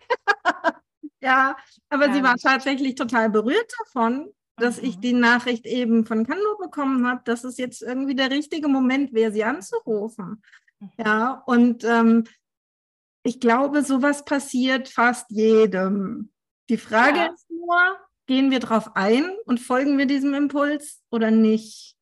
[1.20, 1.56] ja,
[1.90, 6.58] aber ja, sie war tatsächlich total berührt davon, dass ich die Nachricht eben von Kando
[6.58, 10.42] bekommen habe, dass es jetzt irgendwie der richtige Moment wäre, sie anzurufen.
[10.80, 10.92] Mhm.
[10.98, 12.26] Ja, und ähm,
[13.24, 16.32] ich glaube, sowas passiert fast jedem.
[16.70, 17.26] Die Frage ja.
[17.26, 21.96] ist nur, gehen wir drauf ein und folgen wir diesem Impuls oder nicht?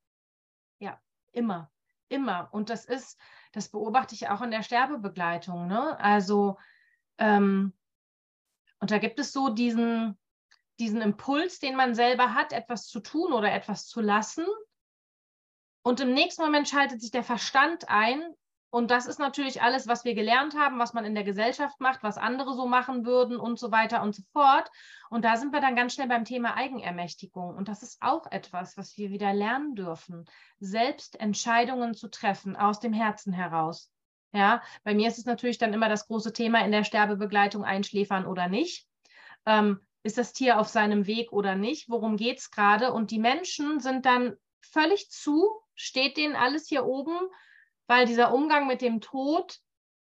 [0.80, 1.00] Ja,
[1.32, 1.72] immer,
[2.10, 2.50] immer.
[2.52, 3.18] Und das ist,
[3.52, 5.68] das beobachte ich auch in der Sterbebegleitung.
[5.68, 6.00] Ne?
[6.00, 6.58] Also,
[7.18, 7.74] ähm,
[8.80, 10.18] und da gibt es so diesen,
[10.80, 14.46] diesen Impuls, den man selber hat, etwas zu tun oder etwas zu lassen.
[15.84, 18.24] Und im nächsten Moment schaltet sich der Verstand ein
[18.74, 22.02] Und das ist natürlich alles, was wir gelernt haben, was man in der Gesellschaft macht,
[22.02, 24.72] was andere so machen würden und so weiter und so fort.
[25.12, 27.54] Und da sind wir dann ganz schnell beim Thema Eigenermächtigung.
[27.56, 30.26] Und das ist auch etwas, was wir wieder lernen dürfen,
[30.58, 33.92] selbst Entscheidungen zu treffen aus dem Herzen heraus.
[34.32, 38.26] Ja, bei mir ist es natürlich dann immer das große Thema in der Sterbebegleitung einschläfern
[38.26, 38.88] oder nicht.
[39.46, 41.90] Ähm, ist das Tier auf seinem Weg oder nicht?
[41.90, 42.94] Worum geht es gerade?
[42.94, 47.18] Und die Menschen sind dann völlig zu, steht denen alles hier oben
[47.88, 49.60] weil dieser Umgang mit dem Tod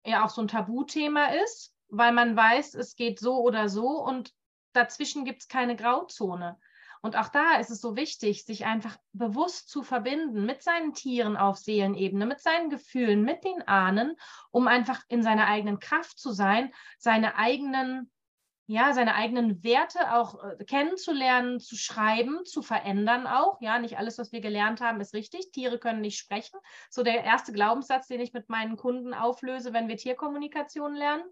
[0.05, 4.33] ja auch so ein Tabuthema ist, weil man weiß, es geht so oder so und
[4.73, 6.59] dazwischen gibt es keine Grauzone.
[7.01, 11.37] Und auch da ist es so wichtig, sich einfach bewusst zu verbinden mit seinen Tieren
[11.37, 14.17] auf Seelenebene, mit seinen Gefühlen, mit den Ahnen,
[14.51, 18.11] um einfach in seiner eigenen Kraft zu sein, seine eigenen
[18.67, 23.61] ja, seine eigenen Werte auch äh, kennenzulernen, zu schreiben, zu verändern auch.
[23.61, 25.51] Ja, nicht alles, was wir gelernt haben, ist richtig.
[25.53, 26.59] Tiere können nicht sprechen.
[26.89, 31.25] So der erste Glaubenssatz, den ich mit meinen Kunden auflöse, wenn wir Tierkommunikation lernen.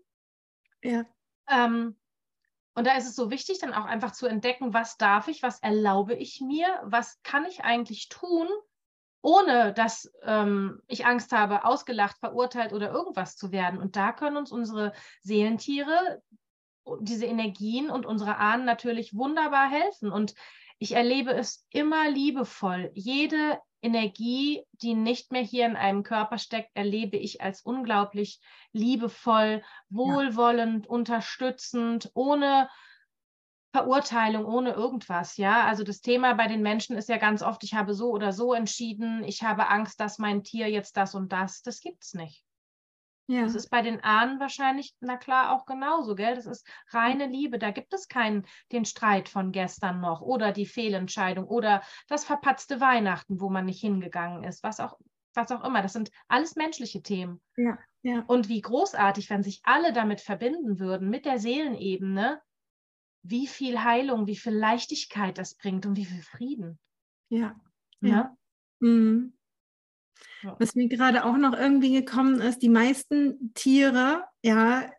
[0.83, 1.07] Ja.
[1.49, 1.97] Ähm,
[2.75, 5.61] und da ist es so wichtig, dann auch einfach zu entdecken, was darf ich, was
[5.61, 8.49] erlaube ich mir, was kann ich eigentlich tun,
[9.23, 13.79] ohne dass ähm, ich Angst habe, ausgelacht, verurteilt oder irgendwas zu werden.
[13.79, 16.23] Und da können uns unsere Seelentiere,
[17.01, 20.11] diese Energien und unsere Ahnen natürlich wunderbar helfen.
[20.11, 20.35] Und
[20.79, 22.91] ich erlebe es immer liebevoll.
[22.95, 28.41] Jede Energie, die nicht mehr hier in einem Körper steckt, erlebe ich als unglaublich
[28.73, 30.91] liebevoll, wohlwollend, ja.
[30.91, 32.69] unterstützend, ohne
[33.73, 35.37] Verurteilung, ohne irgendwas.
[35.37, 38.33] Ja, also das Thema bei den Menschen ist ja ganz oft, ich habe so oder
[38.33, 41.63] so entschieden, ich habe Angst, dass mein Tier jetzt das und das.
[41.63, 42.45] Das gibt es nicht.
[43.33, 43.45] Ja.
[43.45, 46.35] Das ist bei den Ahnen wahrscheinlich, na klar, auch genauso, gell?
[46.35, 47.59] Das ist reine Liebe.
[47.59, 52.79] Da gibt es keinen, den Streit von gestern noch oder die Fehlentscheidung oder das verpatzte
[52.83, 54.99] Weihnachten, wo man nicht hingegangen ist, was auch,
[55.33, 55.81] was auch immer.
[55.81, 57.41] Das sind alles menschliche Themen.
[57.57, 58.23] Ja, ja.
[58.27, 62.43] Und wie großartig, wenn sich alle damit verbinden würden, mit der Seelenebene,
[63.23, 66.79] wie viel Heilung, wie viel Leichtigkeit das bringt und wie viel Frieden.
[67.31, 67.59] Ja.
[68.03, 68.09] Ja.
[68.09, 68.37] ja.
[68.81, 69.33] Mhm.
[70.59, 74.91] Was mir gerade auch noch irgendwie gekommen ist, die meisten Tiere, ja,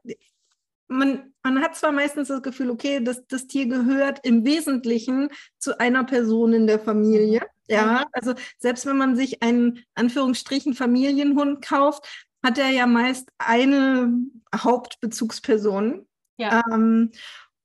[0.88, 5.80] man, man hat zwar meistens das Gefühl, okay, das, das Tier gehört im Wesentlichen zu
[5.80, 7.42] einer Person in der Familie.
[7.68, 8.06] Ja, mhm.
[8.12, 12.08] also selbst wenn man sich einen Anführungsstrichen Familienhund kauft,
[12.44, 14.14] hat er ja meist eine
[14.54, 16.06] Hauptbezugsperson.
[16.38, 16.62] Ja.
[16.72, 17.12] Ähm,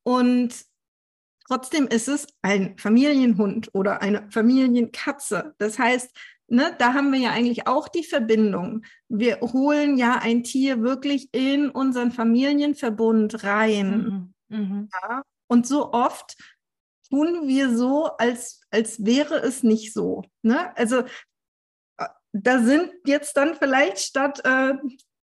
[0.05, 0.55] und
[1.49, 5.55] trotzdem ist es ein Familienhund oder eine Familienkatze.
[5.59, 6.17] Das heißt,
[6.49, 8.85] ne, da haben wir ja eigentlich auch die Verbindung.
[9.09, 14.35] Wir holen ja ein Tier wirklich in unseren Familienverbund rein.
[14.49, 14.59] Mhm.
[14.59, 14.89] Mhm.
[15.03, 15.23] Ja?
[15.47, 16.37] Und so oft
[17.09, 20.25] tun wir so, als, als wäre es nicht so.
[20.43, 20.77] Ne?
[20.77, 21.01] Also
[21.99, 24.75] äh, da sind jetzt dann vielleicht statt äh,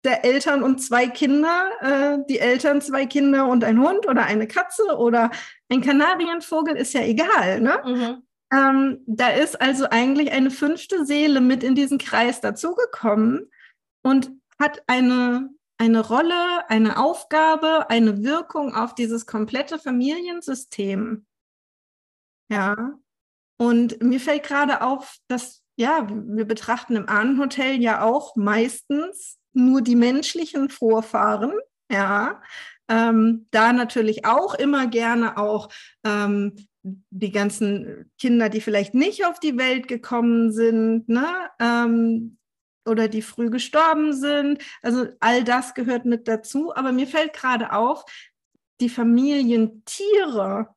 [0.04, 4.48] der Eltern und zwei Kinder, äh, die Eltern, zwei Kinder und ein Hund oder eine
[4.48, 5.32] Katze oder
[5.70, 7.62] ein Kanarienvogel, ist ja egal.
[7.62, 7.82] Ne?
[7.86, 8.24] Mhm.
[8.54, 13.50] Ähm, da ist also eigentlich eine fünfte Seele mit in diesen Kreis dazugekommen
[14.04, 15.50] und hat eine,
[15.80, 21.26] eine Rolle, eine Aufgabe, eine Wirkung auf dieses komplette Familiensystem.
[22.50, 22.94] Ja.
[23.58, 29.82] Und mir fällt gerade auf, dass, ja, wir betrachten im Ahnenhotel ja auch meistens nur
[29.82, 31.54] die menschlichen Vorfahren.
[31.90, 32.42] Ja.
[32.90, 35.70] Ähm, da natürlich auch immer gerne auch
[36.04, 41.28] ähm, die ganzen Kinder, die vielleicht nicht auf die Welt gekommen sind, ne?
[41.60, 42.38] Ähm,
[42.86, 44.62] oder die früh gestorben sind.
[44.82, 46.76] Also all das gehört mit dazu.
[46.76, 48.04] Aber mir fällt gerade auf,
[48.82, 50.68] die Familientiere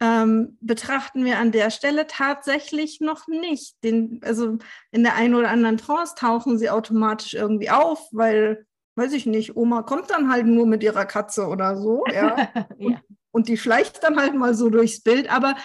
[0.00, 3.82] ähm, betrachten wir an der Stelle tatsächlich noch nicht.
[3.82, 4.58] Den, also
[4.92, 9.56] in der einen oder anderen Trance tauchen sie automatisch irgendwie auf, weil, weiß ich nicht,
[9.56, 12.04] Oma kommt dann halt nur mit ihrer Katze oder so.
[12.12, 12.48] Ja.
[12.78, 13.00] ja
[13.32, 15.30] und die schleicht dann halt mal so durchs Bild.
[15.30, 15.56] Aber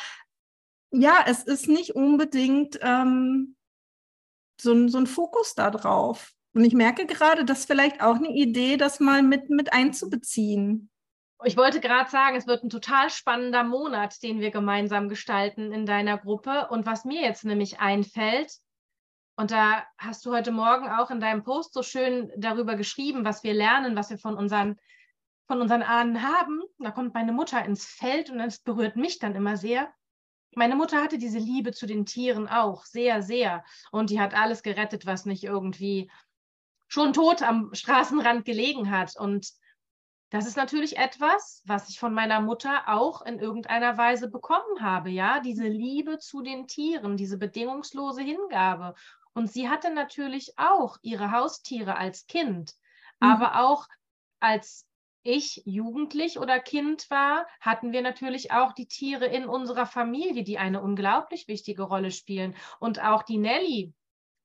[0.92, 3.56] ja, es ist nicht unbedingt ähm,
[4.60, 6.32] so, ein, so ein Fokus da drauf.
[6.54, 10.90] Und ich merke gerade, das ist vielleicht auch eine Idee, das mal mit, mit einzubeziehen.
[11.44, 15.86] Ich wollte gerade sagen, es wird ein total spannender Monat, den wir gemeinsam gestalten in
[15.86, 16.68] deiner Gruppe.
[16.70, 18.54] Und was mir jetzt nämlich einfällt,
[19.36, 23.44] und da hast du heute Morgen auch in deinem Post so schön darüber geschrieben, was
[23.44, 24.80] wir lernen, was wir von unseren
[25.48, 26.62] von unseren Ahnen haben.
[26.80, 29.94] Da kommt meine Mutter ins Feld und es berührt mich dann immer sehr.
[30.56, 33.64] Meine Mutter hatte diese Liebe zu den Tieren auch, sehr, sehr.
[33.92, 36.10] Und die hat alles gerettet, was nicht irgendwie
[36.88, 39.16] schon tot am Straßenrand gelegen hat.
[39.18, 39.52] Und
[40.30, 45.10] das ist natürlich etwas, was ich von meiner Mutter auch in irgendeiner Weise bekommen habe,
[45.10, 48.96] ja, diese Liebe zu den Tieren, diese bedingungslose Hingabe.
[49.34, 52.74] Und sie hatte natürlich auch ihre Haustiere als Kind,
[53.20, 53.30] mhm.
[53.30, 53.88] aber auch
[54.40, 54.86] als
[55.26, 60.60] ich jugendlich oder Kind war, hatten wir natürlich auch die Tiere in unserer Familie, die
[60.60, 62.56] eine unglaublich wichtige Rolle spielen.
[62.80, 63.94] Und auch die Nelly,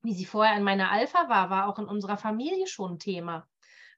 [0.03, 3.47] wie sie vorher in meiner Alpha war, war auch in unserer Familie schon Thema.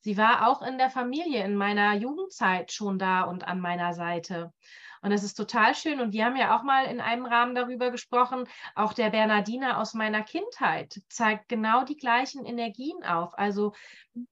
[0.01, 4.53] Sie war auch in der Familie in meiner Jugendzeit schon da und an meiner Seite.
[5.03, 6.01] Und das ist total schön.
[6.01, 8.49] Und wir haben ja auch mal in einem Rahmen darüber gesprochen.
[8.74, 13.39] Auch der Bernardiner aus meiner Kindheit zeigt genau die gleichen Energien auf.
[13.39, 13.72] Also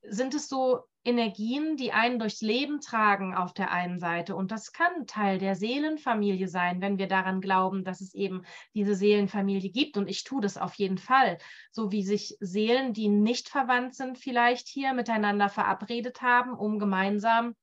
[0.03, 4.37] sind es so Energien, die einen durchs Leben tragen auf der einen Seite.
[4.37, 8.43] Und das kann Teil der Seelenfamilie sein, wenn wir daran glauben, dass es eben
[8.75, 9.97] diese Seelenfamilie gibt.
[9.97, 11.39] Und ich tue das auf jeden Fall.
[11.71, 17.55] So wie sich Seelen, die nicht verwandt sind, vielleicht hier miteinander verabredet haben, um gemeinsam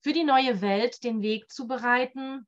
[0.00, 2.46] für die neue Welt den Weg zu bereiten,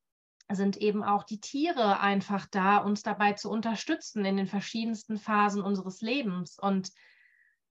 [0.52, 5.62] sind eben auch die Tiere einfach da, uns dabei zu unterstützen in den verschiedensten Phasen
[5.62, 6.58] unseres Lebens.
[6.58, 6.92] Und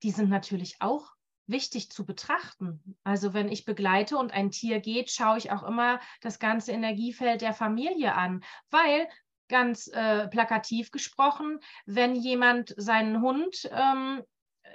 [0.03, 1.14] die sind natürlich auch
[1.47, 2.97] wichtig zu betrachten.
[3.05, 7.41] Also wenn ich begleite und ein Tier geht, schaue ich auch immer das ganze Energiefeld
[7.41, 9.09] der Familie an, weil
[9.49, 14.23] ganz äh, plakativ gesprochen, wenn jemand seinen Hund ähm,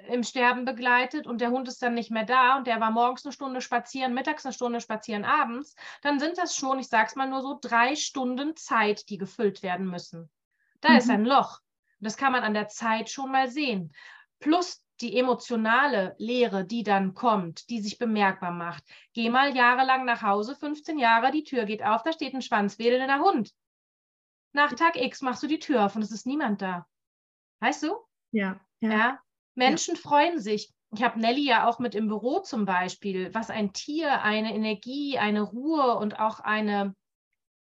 [0.08, 3.26] im Sterben begleitet und der Hund ist dann nicht mehr da und der war morgens
[3.26, 7.16] eine Stunde spazieren, mittags eine Stunde spazieren, abends, dann sind das schon, ich sage es
[7.16, 10.30] mal nur so, drei Stunden Zeit, die gefüllt werden müssen.
[10.82, 10.98] Da mhm.
[10.98, 11.60] ist ein Loch.
[12.00, 13.94] Das kann man an der Zeit schon mal sehen.
[14.40, 18.84] Plus die emotionale Lehre, die dann kommt, die sich bemerkbar macht.
[19.14, 23.20] Geh mal jahrelang nach Hause, 15 Jahre, die Tür geht auf, da steht ein schwanzwedelnder
[23.20, 23.54] Hund.
[24.52, 26.88] Nach Tag X machst du die Tür auf und es ist niemand da.
[27.60, 27.96] Weißt du?
[28.32, 28.60] Ja.
[28.80, 28.92] Ja.
[28.92, 29.20] ja?
[29.56, 30.02] Menschen ja.
[30.02, 30.72] freuen sich.
[30.92, 35.20] Ich habe Nelly ja auch mit im Büro zum Beispiel, was ein Tier, eine Energie,
[35.20, 36.96] eine Ruhe und auch eine,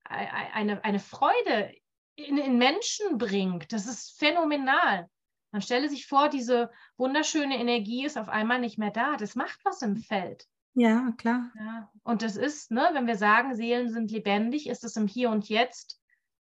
[0.04, 1.74] eine, eine Freude
[2.14, 3.72] in, in Menschen bringt.
[3.72, 5.08] Das ist phänomenal.
[5.56, 9.16] Man stelle sich vor, diese wunderschöne Energie ist auf einmal nicht mehr da.
[9.16, 10.46] Das macht was im Feld.
[10.74, 11.50] Ja, klar.
[11.58, 15.30] Ja, und das ist, ne, wenn wir sagen, Seelen sind lebendig, ist es im Hier
[15.30, 15.98] und Jetzt,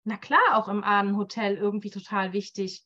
[0.06, 2.86] na klar, auch im Ahnenhotel irgendwie total wichtig.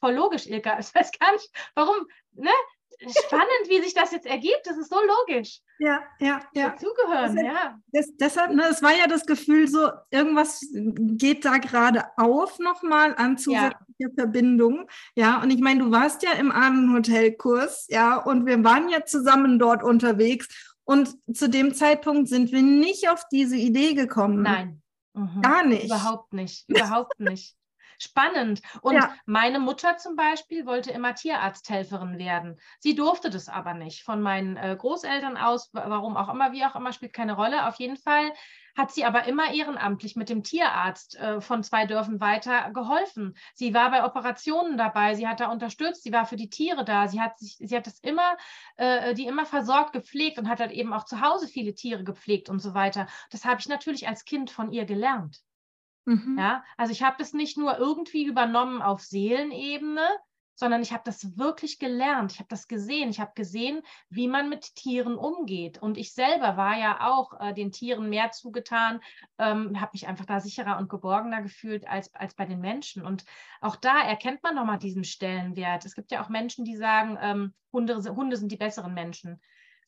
[0.00, 0.76] Voll logisch, Ilka.
[0.80, 2.50] Ich weiß gar nicht, warum, ne?
[3.08, 4.60] Spannend, wie sich das jetzt ergibt.
[4.64, 5.60] Das ist so logisch.
[5.78, 6.76] Ja, ja, ja.
[6.76, 7.78] Zugehören, das, ja.
[7.92, 13.14] Das, deshalb, ne, es war ja das Gefühl, so irgendwas geht da gerade auf nochmal
[13.16, 14.08] an zusätzlicher ja.
[14.14, 14.88] Verbindung.
[15.14, 19.58] Ja, und ich meine, du warst ja im Ahnenhotelkurs, ja, und wir waren ja zusammen
[19.58, 20.48] dort unterwegs.
[20.84, 24.42] Und zu dem Zeitpunkt sind wir nicht auf diese Idee gekommen.
[24.42, 24.82] Nein.
[25.14, 25.40] Mhm.
[25.42, 25.84] Gar nicht.
[25.84, 26.68] Überhaupt nicht.
[26.68, 27.56] Überhaupt nicht
[28.02, 28.62] spannend.
[28.82, 29.14] Und ja.
[29.26, 32.58] meine Mutter zum Beispiel wollte immer Tierarzthelferin werden.
[32.78, 34.02] Sie durfte das aber nicht.
[34.02, 37.66] Von meinen äh, Großeltern aus, warum auch immer, wie auch immer, spielt keine Rolle.
[37.66, 38.32] Auf jeden Fall
[38.76, 43.36] hat sie aber immer ehrenamtlich mit dem Tierarzt äh, von zwei Dörfern weiter geholfen.
[43.54, 47.08] Sie war bei Operationen dabei, sie hat da unterstützt, sie war für die Tiere da,
[47.08, 48.36] sie hat sich, sie hat das immer,
[48.76, 52.48] äh, die immer versorgt, gepflegt und hat halt eben auch zu Hause viele Tiere gepflegt
[52.48, 53.06] und so weiter.
[53.30, 55.42] Das habe ich natürlich als Kind von ihr gelernt.
[56.04, 56.36] Mhm.
[56.38, 60.06] Ja, also ich habe das nicht nur irgendwie übernommen auf Seelenebene,
[60.60, 62.32] sondern ich habe das wirklich gelernt.
[62.32, 63.08] Ich habe das gesehen.
[63.08, 63.80] Ich habe gesehen,
[64.10, 65.78] wie man mit Tieren umgeht.
[65.78, 69.00] Und ich selber war ja auch äh, den Tieren mehr zugetan,
[69.38, 73.06] ähm, habe mich einfach da sicherer und geborgener gefühlt als, als bei den Menschen.
[73.06, 73.24] Und
[73.62, 75.86] auch da erkennt man nochmal diesen Stellenwert.
[75.86, 79.40] Es gibt ja auch Menschen, die sagen, ähm, Hunde, Hunde sind die besseren Menschen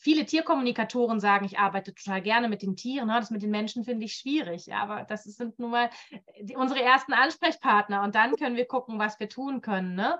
[0.02, 3.06] viele Tierkommunikatoren sagen, ich arbeite total gerne mit den Tieren.
[3.06, 3.14] Ne?
[3.14, 4.74] Das mit den Menschen finde ich schwierig.
[4.74, 5.90] Aber das sind nun mal
[6.40, 8.02] die, unsere ersten Ansprechpartner.
[8.02, 9.94] Und dann können wir gucken, was wir tun können.
[9.94, 10.18] Ne?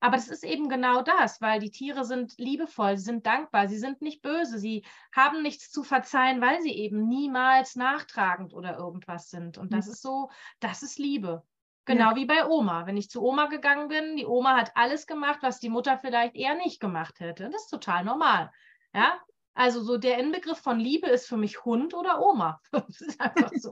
[0.00, 3.78] Aber das ist eben genau das, weil die Tiere sind liebevoll, sie sind dankbar, sie
[3.78, 9.30] sind nicht böse, sie haben nichts zu verzeihen, weil sie eben niemals nachtragend oder irgendwas
[9.30, 9.58] sind.
[9.58, 9.92] Und das mhm.
[9.92, 10.30] ist so,
[10.60, 11.42] das ist Liebe.
[11.84, 12.16] Genau ja.
[12.16, 12.86] wie bei Oma.
[12.86, 16.34] Wenn ich zu Oma gegangen bin, die Oma hat alles gemacht, was die Mutter vielleicht
[16.34, 17.48] eher nicht gemacht hätte.
[17.48, 18.52] Das ist total normal.
[18.94, 19.20] Ja,
[19.54, 22.60] also so der Inbegriff von Liebe ist für mich Hund oder Oma.
[22.72, 23.70] Das ist einfach so.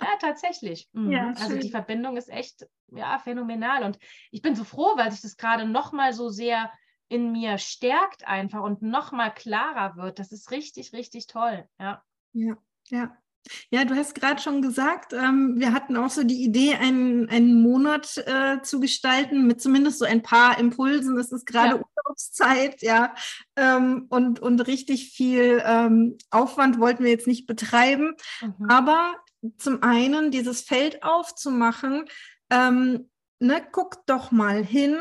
[0.00, 0.88] ja, tatsächlich.
[0.92, 1.12] Mhm.
[1.12, 3.84] Ja, also die Verbindung ist echt ja, phänomenal.
[3.84, 3.98] Und
[4.30, 6.72] ich bin so froh, weil sich das gerade nochmal so sehr
[7.08, 10.18] in mir stärkt einfach und nochmal klarer wird.
[10.18, 11.68] Das ist richtig, richtig toll.
[11.78, 12.02] Ja.
[12.32, 12.56] Ja,
[12.88, 13.21] ja.
[13.70, 17.60] Ja, du hast gerade schon gesagt, ähm, wir hatten auch so die Idee, einen, einen
[17.60, 21.18] Monat äh, zu gestalten mit zumindest so ein paar Impulsen.
[21.18, 21.82] Es ist gerade ja.
[21.96, 23.14] Urlaubszeit, ja,
[23.56, 28.14] ähm, und, und richtig viel ähm, Aufwand wollten wir jetzt nicht betreiben.
[28.40, 28.68] Mhm.
[28.68, 29.14] Aber
[29.58, 32.04] zum einen dieses Feld aufzumachen,
[32.50, 34.96] ähm, ne, guckt doch mal hin,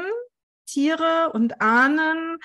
[0.65, 2.37] Tiere und Ahnen,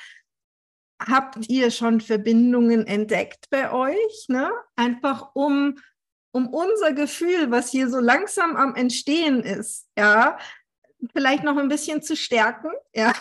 [1.05, 4.27] habt ihr schon Verbindungen entdeckt bei euch?
[4.29, 4.51] Ne?
[4.77, 5.79] Einfach um,
[6.33, 10.39] um unser Gefühl, was hier so langsam am Entstehen ist, ja,
[11.13, 12.71] vielleicht noch ein bisschen zu stärken.
[12.95, 13.13] Ja,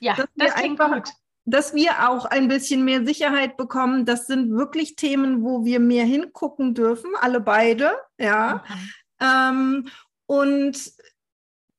[0.00, 1.12] ja das, das klingt einfach, gut.
[1.44, 4.04] Dass wir auch ein bisschen mehr Sicherheit bekommen.
[4.04, 7.96] Das sind wirklich Themen, wo wir mehr hingucken dürfen, alle beide.
[8.18, 8.62] Ja.
[8.64, 8.78] Okay.
[9.20, 9.88] Ähm,
[10.26, 10.92] und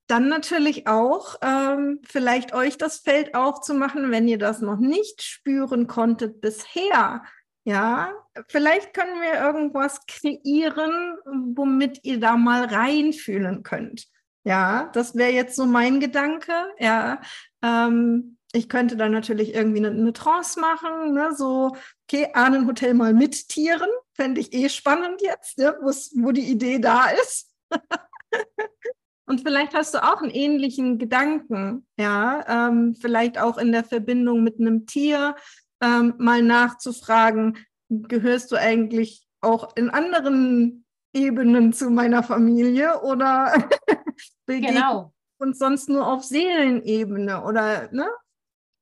[0.07, 5.87] dann natürlich auch ähm, vielleicht euch das Feld aufzumachen, wenn ihr das noch nicht spüren
[5.87, 7.23] konntet bisher.
[7.65, 8.11] Ja,
[8.49, 11.15] vielleicht können wir irgendwas kreieren,
[11.55, 14.07] womit ihr da mal reinfühlen könnt.
[14.43, 16.51] Ja, das wäre jetzt so mein Gedanke.
[16.77, 17.21] Ja,
[17.61, 21.33] ähm, ich könnte dann natürlich irgendwie eine, eine Trance machen, ne?
[21.35, 25.75] so, okay, Ahnenhotel mal mit Tieren, fände ich eh spannend jetzt, ne?
[25.81, 27.51] wo die Idee da ist.
[29.25, 34.43] Und vielleicht hast du auch einen ähnlichen Gedanken, ja, ähm, vielleicht auch in der Verbindung
[34.43, 35.35] mit einem Tier,
[35.81, 37.57] ähm, mal nachzufragen,
[37.89, 43.53] gehörst du eigentlich auch in anderen Ebenen zu meiner Familie oder
[44.47, 45.13] genau.
[45.37, 48.07] und sonst nur auf Seelenebene oder ne?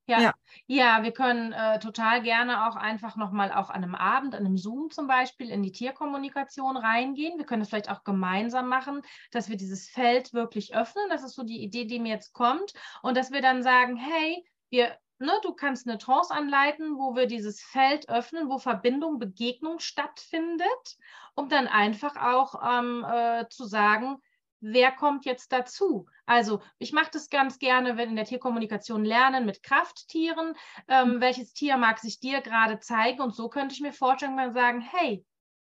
[0.06, 0.34] Ja, ja.
[0.66, 4.58] ja wir können äh, total gerne auch einfach nochmal auch an einem Abend, an einem
[4.58, 7.38] Zoom zum Beispiel, in die Tierkommunikation reingehen.
[7.38, 11.04] Wir können es vielleicht auch gemeinsam machen, dass wir dieses Feld wirklich öffnen.
[11.08, 12.72] Das ist so die Idee, die mir jetzt kommt.
[13.02, 17.26] Und dass wir dann sagen, hey, wir Ne, du kannst eine Trance anleiten, wo wir
[17.26, 20.96] dieses Feld öffnen, wo Verbindung, Begegnung stattfindet,
[21.36, 24.16] um dann einfach auch ähm, äh, zu sagen,
[24.58, 26.06] wer kommt jetzt dazu?
[26.32, 30.54] Also ich mache das ganz gerne, wenn in der Tierkommunikation lernen mit Krafttieren,
[30.88, 31.20] ähm, mhm.
[31.20, 34.80] welches Tier mag sich dir gerade zeigen und so könnte ich mir vorstellen, mal sagen,
[34.80, 35.26] hey,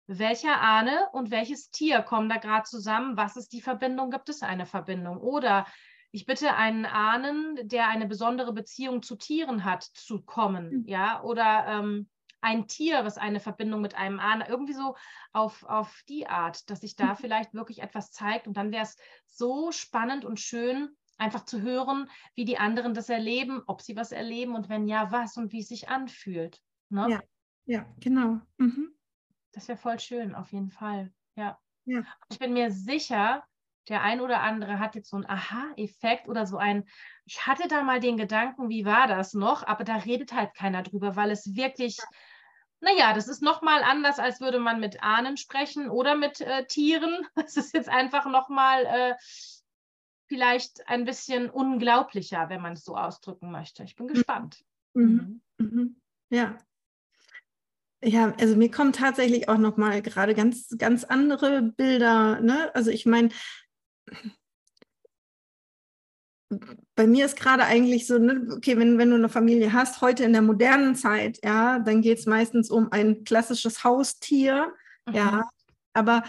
[0.06, 3.18] welcher Ahne und welches Tier kommen da gerade zusammen?
[3.18, 4.10] Was ist die Verbindung?
[4.10, 5.18] Gibt es eine Verbindung?
[5.18, 5.66] Oder
[6.10, 10.84] ich bitte einen Ahnen, der eine besondere Beziehung zu Tieren hat, zu kommen, mhm.
[10.86, 12.08] ja, oder ähm,
[12.40, 14.96] ein Tier, was eine Verbindung mit einem Ahnen, irgendwie so
[15.32, 17.16] auf, auf die Art, dass sich da mhm.
[17.16, 22.10] vielleicht wirklich etwas zeigt und dann wäre es so spannend und schön, einfach zu hören,
[22.34, 25.60] wie die anderen das erleben, ob sie was erleben und wenn ja, was und wie
[25.60, 26.60] es sich anfühlt.
[26.88, 27.06] Ne?
[27.10, 27.22] Ja,
[27.64, 28.40] ja, genau.
[28.58, 28.94] Mhm.
[29.52, 31.12] Das wäre voll schön, auf jeden Fall.
[31.34, 31.58] Ja.
[31.84, 32.04] ja.
[32.30, 33.44] Ich bin mir sicher,
[33.88, 36.84] der ein oder andere hat jetzt so einen Aha-Effekt oder so ein,
[37.24, 39.66] ich hatte da mal den Gedanken, wie war das noch?
[39.66, 41.98] Aber da redet halt keiner drüber, weil es wirklich,
[42.80, 47.26] naja, das ist nochmal anders, als würde man mit Ahnen sprechen oder mit äh, Tieren.
[47.34, 49.14] Das ist jetzt einfach nochmal äh,
[50.26, 53.84] vielleicht ein bisschen unglaublicher, wenn man es so ausdrücken möchte.
[53.84, 54.12] Ich bin mhm.
[54.14, 54.64] gespannt.
[54.94, 55.40] Mhm.
[55.58, 56.00] Mhm.
[56.30, 56.58] Ja,
[58.02, 62.40] ja, also mir kommen tatsächlich auch noch mal gerade ganz, ganz andere Bilder.
[62.40, 62.72] Ne?
[62.74, 63.30] Also ich meine,
[66.94, 70.24] bei mir ist gerade eigentlich so, ne, okay, wenn, wenn du eine Familie hast, heute
[70.24, 74.72] in der modernen Zeit, ja, dann geht es meistens um ein klassisches Haustier,
[75.06, 75.14] mhm.
[75.14, 75.48] ja,
[75.92, 76.22] aber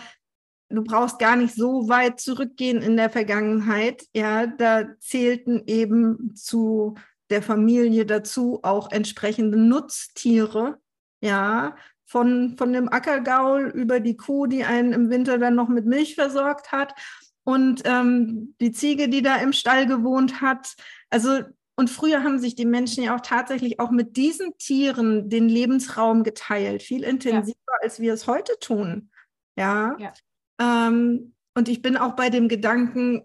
[0.70, 6.96] du brauchst gar nicht so weit zurückgehen in der Vergangenheit, ja, da zählten eben zu
[7.30, 10.80] der Familie dazu auch entsprechende Nutztiere,
[11.22, 11.76] ja,
[12.06, 16.16] von, von dem Ackergaul über die Kuh, die einen im Winter dann noch mit Milch
[16.16, 16.96] versorgt hat
[17.48, 20.76] und ähm, die Ziege, die da im Stall gewohnt hat.
[21.10, 21.44] Also
[21.78, 26.24] und früher haben sich die Menschen ja auch tatsächlich auch mit diesen Tieren den Lebensraum
[26.24, 27.78] geteilt, viel intensiver, ja.
[27.82, 29.12] als wir es heute tun.
[29.56, 29.96] Ja.
[29.98, 30.12] ja.
[30.60, 33.24] Ähm, und ich bin auch bei dem Gedanken,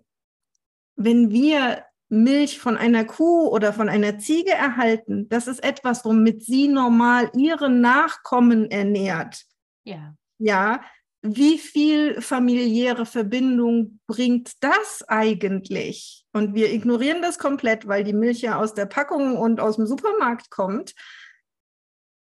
[0.95, 6.45] wenn wir Milch von einer Kuh oder von einer Ziege erhalten, das ist etwas, womit
[6.45, 9.43] sie normal ihre Nachkommen ernährt.
[9.83, 10.15] Ja.
[10.39, 10.81] Ja,
[11.23, 16.27] wie viel familiäre Verbindung bringt das eigentlich?
[16.33, 19.87] Und wir ignorieren das komplett, weil die Milch ja aus der Packung und aus dem
[19.87, 20.95] Supermarkt kommt.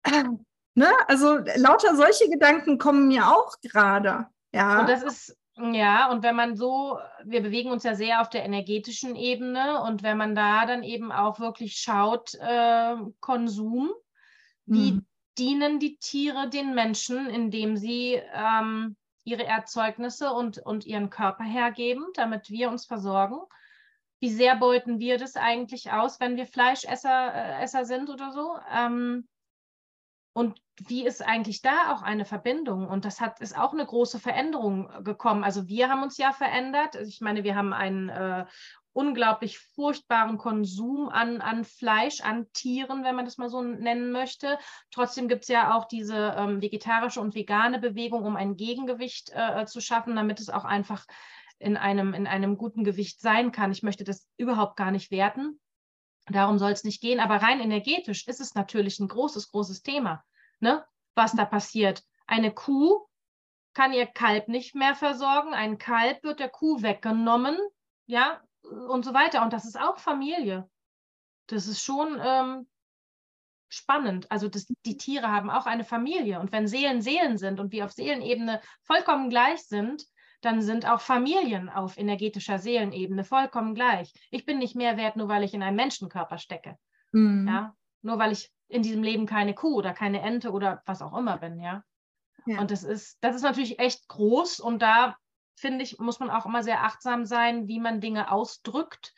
[0.02, 0.24] Äh,
[0.74, 0.88] ne?
[1.06, 4.26] Also lauter solche Gedanken kommen mir auch gerade.
[4.52, 4.80] Ja.
[4.80, 8.44] Und das ist, ja, und wenn man so, wir bewegen uns ja sehr auf der
[8.44, 13.92] energetischen Ebene und wenn man da dann eben auch wirklich schaut, äh, Konsum,
[14.66, 15.06] wie hm
[15.40, 22.06] dienen die Tiere den Menschen, indem sie ähm, ihre Erzeugnisse und, und ihren Körper hergeben,
[22.14, 23.40] damit wir uns versorgen.
[24.20, 28.58] Wie sehr beuten wir das eigentlich aus, wenn wir Fleischesser äh, Esser sind oder so?
[28.70, 29.26] Ähm,
[30.32, 32.86] und wie ist eigentlich da auch eine Verbindung?
[32.86, 35.42] Und das hat ist auch eine große Veränderung gekommen.
[35.42, 36.96] Also wir haben uns ja verändert.
[36.96, 38.46] Also ich meine, wir haben einen äh,
[38.92, 44.58] unglaublich furchtbaren Konsum an, an Fleisch, an Tieren, wenn man das mal so nennen möchte.
[44.90, 49.64] Trotzdem gibt es ja auch diese ähm, vegetarische und vegane Bewegung, um ein Gegengewicht äh,
[49.66, 51.06] zu schaffen, damit es auch einfach
[51.58, 53.70] in einem, in einem guten Gewicht sein kann.
[53.70, 55.60] Ich möchte das überhaupt gar nicht werten.
[56.26, 57.20] Darum soll es nicht gehen.
[57.20, 60.24] Aber rein energetisch ist es natürlich ein großes, großes Thema,
[60.58, 60.84] ne?
[61.14, 62.02] was da passiert.
[62.26, 63.06] Eine Kuh
[63.74, 65.54] kann ihr Kalb nicht mehr versorgen.
[65.54, 67.58] Ein Kalb wird der Kuh weggenommen.
[68.06, 69.42] Ja, und so weiter.
[69.42, 70.68] Und das ist auch Familie.
[71.46, 72.66] Das ist schon ähm,
[73.68, 74.30] spannend.
[74.30, 76.40] Also das, die Tiere haben auch eine Familie.
[76.40, 80.04] Und wenn Seelen Seelen sind und wir auf Seelenebene vollkommen gleich sind,
[80.40, 84.12] dann sind auch Familien auf energetischer Seelenebene vollkommen gleich.
[84.30, 86.76] Ich bin nicht mehr wert, nur weil ich in einem Menschenkörper stecke.
[87.12, 87.46] Mhm.
[87.46, 87.74] Ja?
[88.02, 91.38] Nur weil ich in diesem Leben keine Kuh oder keine Ente oder was auch immer
[91.38, 91.84] bin, ja.
[92.46, 92.60] ja.
[92.60, 95.16] Und das ist, das ist natürlich echt groß und da
[95.60, 99.14] finde ich, muss man auch immer sehr achtsam sein, wie man Dinge ausdrückt,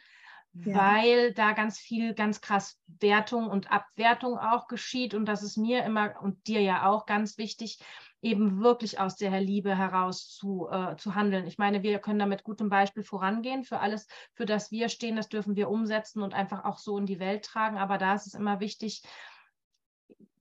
[0.52, 0.74] ja.
[0.76, 5.14] weil da ganz viel, ganz krass Wertung und Abwertung auch geschieht.
[5.14, 7.78] Und das ist mir immer und dir ja auch ganz wichtig,
[8.22, 11.46] eben wirklich aus der Liebe heraus zu, äh, zu handeln.
[11.46, 13.64] Ich meine, wir können da mit gutem Beispiel vorangehen.
[13.64, 17.06] Für alles, für das wir stehen, das dürfen wir umsetzen und einfach auch so in
[17.06, 17.78] die Welt tragen.
[17.78, 19.02] Aber da ist es immer wichtig,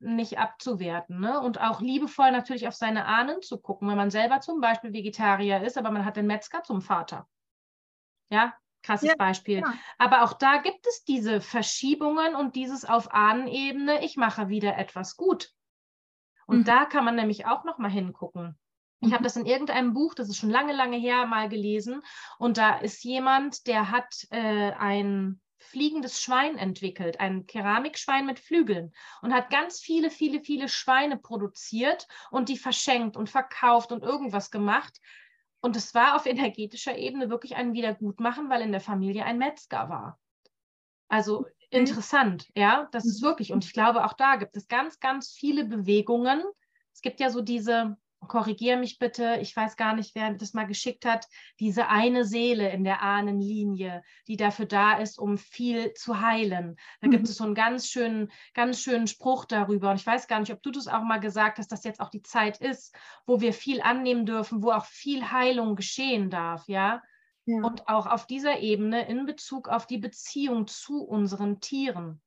[0.02, 1.40] nicht abzuwerten ne?
[1.40, 5.64] und auch liebevoll natürlich auf seine Ahnen zu gucken, wenn man selber zum Beispiel Vegetarier
[5.64, 7.28] ist, aber man hat den Metzger zum Vater.
[8.30, 9.60] Ja, krasses ja, Beispiel.
[9.60, 9.74] Ja.
[9.98, 15.18] Aber auch da gibt es diese Verschiebungen und dieses auf Ahnenebene, ich mache wieder etwas
[15.18, 15.52] gut.
[16.48, 16.66] Und mhm.
[16.66, 18.58] da kann man nämlich auch noch mal hingucken.
[19.02, 19.14] Ich mhm.
[19.14, 22.02] habe das in irgendeinem Buch, das ist schon lange, lange her, mal gelesen.
[22.38, 28.94] Und da ist jemand, der hat äh, ein fliegendes Schwein entwickelt, ein Keramikschwein mit Flügeln
[29.22, 34.52] und hat ganz viele, viele, viele Schweine produziert und die verschenkt und verkauft und irgendwas
[34.52, 35.00] gemacht.
[35.62, 39.90] Und es war auf energetischer Ebene wirklich ein Wiedergutmachen, weil in der Familie ein Metzger
[39.90, 40.20] war.
[41.08, 43.28] Also interessant, ja, das ist mhm.
[43.28, 43.54] wirklich.
[43.54, 46.44] Und ich glaube, auch da gibt es ganz, ganz viele Bewegungen.
[46.94, 47.98] Es gibt ja so diese
[48.28, 51.28] korrigiere mich bitte, ich weiß gar nicht, wer das mal geschickt hat,
[51.60, 56.76] diese eine Seele in der Ahnenlinie, die dafür da ist, um viel zu heilen.
[57.02, 57.12] Da mhm.
[57.12, 59.92] gibt es so einen ganz schönen, ganz schönen Spruch darüber.
[59.92, 62.10] Und ich weiß gar nicht, ob du das auch mal gesagt hast, dass jetzt auch
[62.10, 62.96] die Zeit ist,
[63.26, 67.02] wo wir viel annehmen dürfen, wo auch viel Heilung geschehen darf, ja.
[67.46, 67.62] ja.
[67.64, 72.22] Und auch auf dieser Ebene in Bezug auf die Beziehung zu unseren Tieren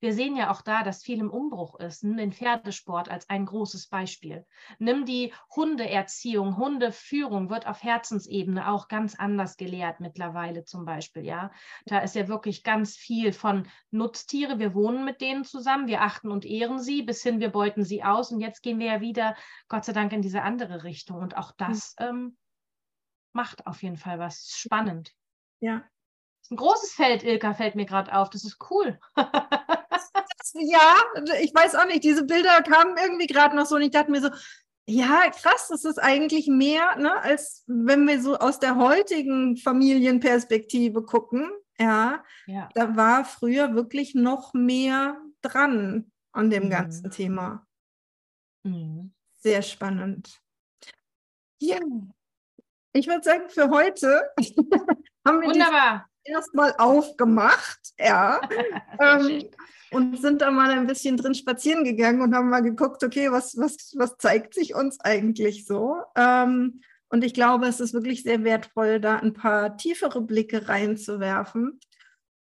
[0.00, 2.04] wir sehen ja auch da, dass viel im Umbruch ist.
[2.04, 4.46] Nimm den Pferdesport als ein großes Beispiel.
[4.78, 11.24] Nimm die Hundeerziehung, Hundeführung wird auf Herzensebene auch ganz anders gelehrt mittlerweile zum Beispiel.
[11.24, 11.50] Ja,
[11.86, 14.58] da ist ja wirklich ganz viel von Nutztiere.
[14.58, 18.04] Wir wohnen mit denen zusammen, wir achten und ehren sie, bis hin wir beuten sie
[18.04, 18.32] aus.
[18.32, 19.34] Und jetzt gehen wir ja wieder,
[19.68, 21.20] Gott sei Dank, in diese andere Richtung.
[21.20, 22.06] Und auch das mhm.
[22.06, 22.36] ähm,
[23.32, 25.12] macht auf jeden Fall was spannend.
[25.60, 25.76] Ja.
[25.78, 28.30] Das ist ein großes Feld, Ilka, fällt mir gerade auf.
[28.30, 28.98] Das ist cool.
[30.54, 30.94] ja,
[31.40, 34.20] ich weiß auch nicht, diese Bilder kamen irgendwie gerade noch so und ich dachte mir
[34.20, 34.30] so,
[34.88, 41.02] ja, krass, das ist eigentlich mehr, ne, als wenn wir so aus der heutigen Familienperspektive
[41.02, 41.50] gucken.
[41.78, 42.68] Ja, ja.
[42.74, 46.70] da war früher wirklich noch mehr dran an dem mhm.
[46.70, 47.66] ganzen Thema.
[48.62, 49.12] Mhm.
[49.38, 50.40] Sehr spannend.
[51.60, 51.78] Ja,
[52.92, 54.30] ich würde sagen, für heute
[55.26, 56.08] haben wir Wunderbar.
[56.26, 57.80] Erstmal aufgemacht.
[57.98, 58.40] Ja.
[59.00, 59.44] ähm,
[59.90, 63.56] und sind da mal ein bisschen drin spazieren gegangen und haben mal geguckt, okay, was,
[63.56, 66.02] was, was zeigt sich uns eigentlich so?
[66.16, 71.80] Ähm, und ich glaube, es ist wirklich sehr wertvoll, da ein paar tiefere Blicke reinzuwerfen.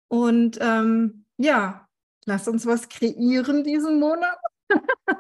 [0.08, 1.88] Und ähm, ja,
[2.26, 4.38] lass uns was kreieren diesen Monat.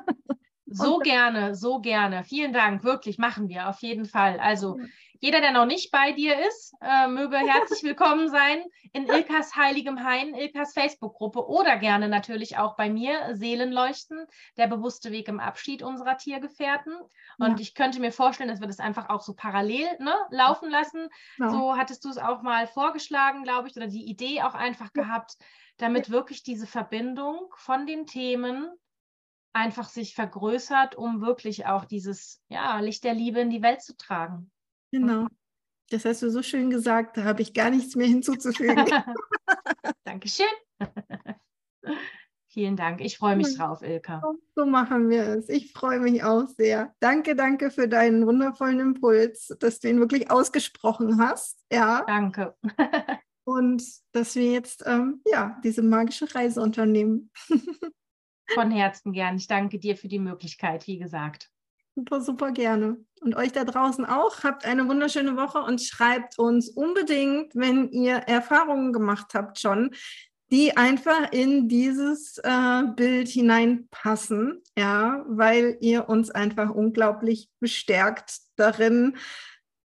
[0.69, 2.23] so gerne, so gerne.
[2.23, 4.39] Vielen Dank, wirklich machen wir auf jeden Fall.
[4.39, 4.79] Also
[5.19, 8.63] jeder, der noch nicht bei dir ist, äh, möge herzlich willkommen sein
[8.93, 14.25] in Ilkas Heiligem Hain, Ilkas Facebook-Gruppe oder gerne natürlich auch bei mir, Seelenleuchten,
[14.57, 16.93] der bewusste Weg im Abschied unserer Tiergefährten.
[17.39, 17.59] Und ja.
[17.59, 21.09] ich könnte mir vorstellen, dass wir das einfach auch so parallel ne, laufen lassen.
[21.39, 21.49] Ja.
[21.49, 25.37] So hattest du es auch mal vorgeschlagen, glaube ich, oder die Idee auch einfach gehabt,
[25.77, 28.69] damit wirklich diese Verbindung von den Themen
[29.53, 33.97] einfach sich vergrößert, um wirklich auch dieses ja, Licht der Liebe in die Welt zu
[33.97, 34.51] tragen.
[34.91, 35.27] Genau.
[35.89, 38.85] Das hast du so schön gesagt, da habe ich gar nichts mehr hinzuzufügen.
[40.03, 40.45] Dankeschön.
[42.49, 43.01] Vielen Dank.
[43.01, 44.21] Ich freue mich drauf, Ilka.
[44.55, 45.47] So machen wir es.
[45.47, 46.91] Ich freue mich auch sehr.
[46.99, 51.63] Danke, danke für deinen wundervollen Impuls, dass du ihn wirklich ausgesprochen hast.
[51.71, 52.03] Ja.
[52.07, 52.55] Danke.
[53.43, 57.29] Und dass wir jetzt ähm, ja diese magische Reise unternehmen.
[58.53, 59.37] Von Herzen gern.
[59.37, 61.49] Ich danke dir für die Möglichkeit, wie gesagt.
[61.95, 62.97] Super, super gerne.
[63.21, 64.43] Und euch da draußen auch.
[64.43, 69.91] Habt eine wunderschöne Woche und schreibt uns unbedingt, wenn ihr Erfahrungen gemacht habt schon,
[70.51, 79.17] die einfach in dieses äh, Bild hineinpassen, ja, weil ihr uns einfach unglaublich bestärkt darin,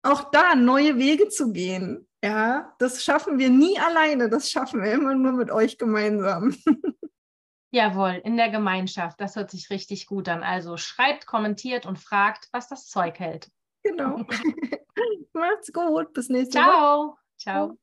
[0.02, 2.08] auch da neue Wege zu gehen.
[2.24, 6.56] Ja, das schaffen wir nie alleine, das schaffen wir immer nur mit euch gemeinsam.
[7.70, 9.20] Jawohl, in der Gemeinschaft.
[9.20, 10.42] Das hört sich richtig gut an.
[10.42, 13.50] Also schreibt, kommentiert und fragt, was das Zeug hält.
[13.82, 14.24] Genau.
[15.32, 16.12] Macht's gut.
[16.12, 17.08] Bis nächste Ciao.
[17.08, 17.16] Woche.
[17.38, 17.78] Ciao.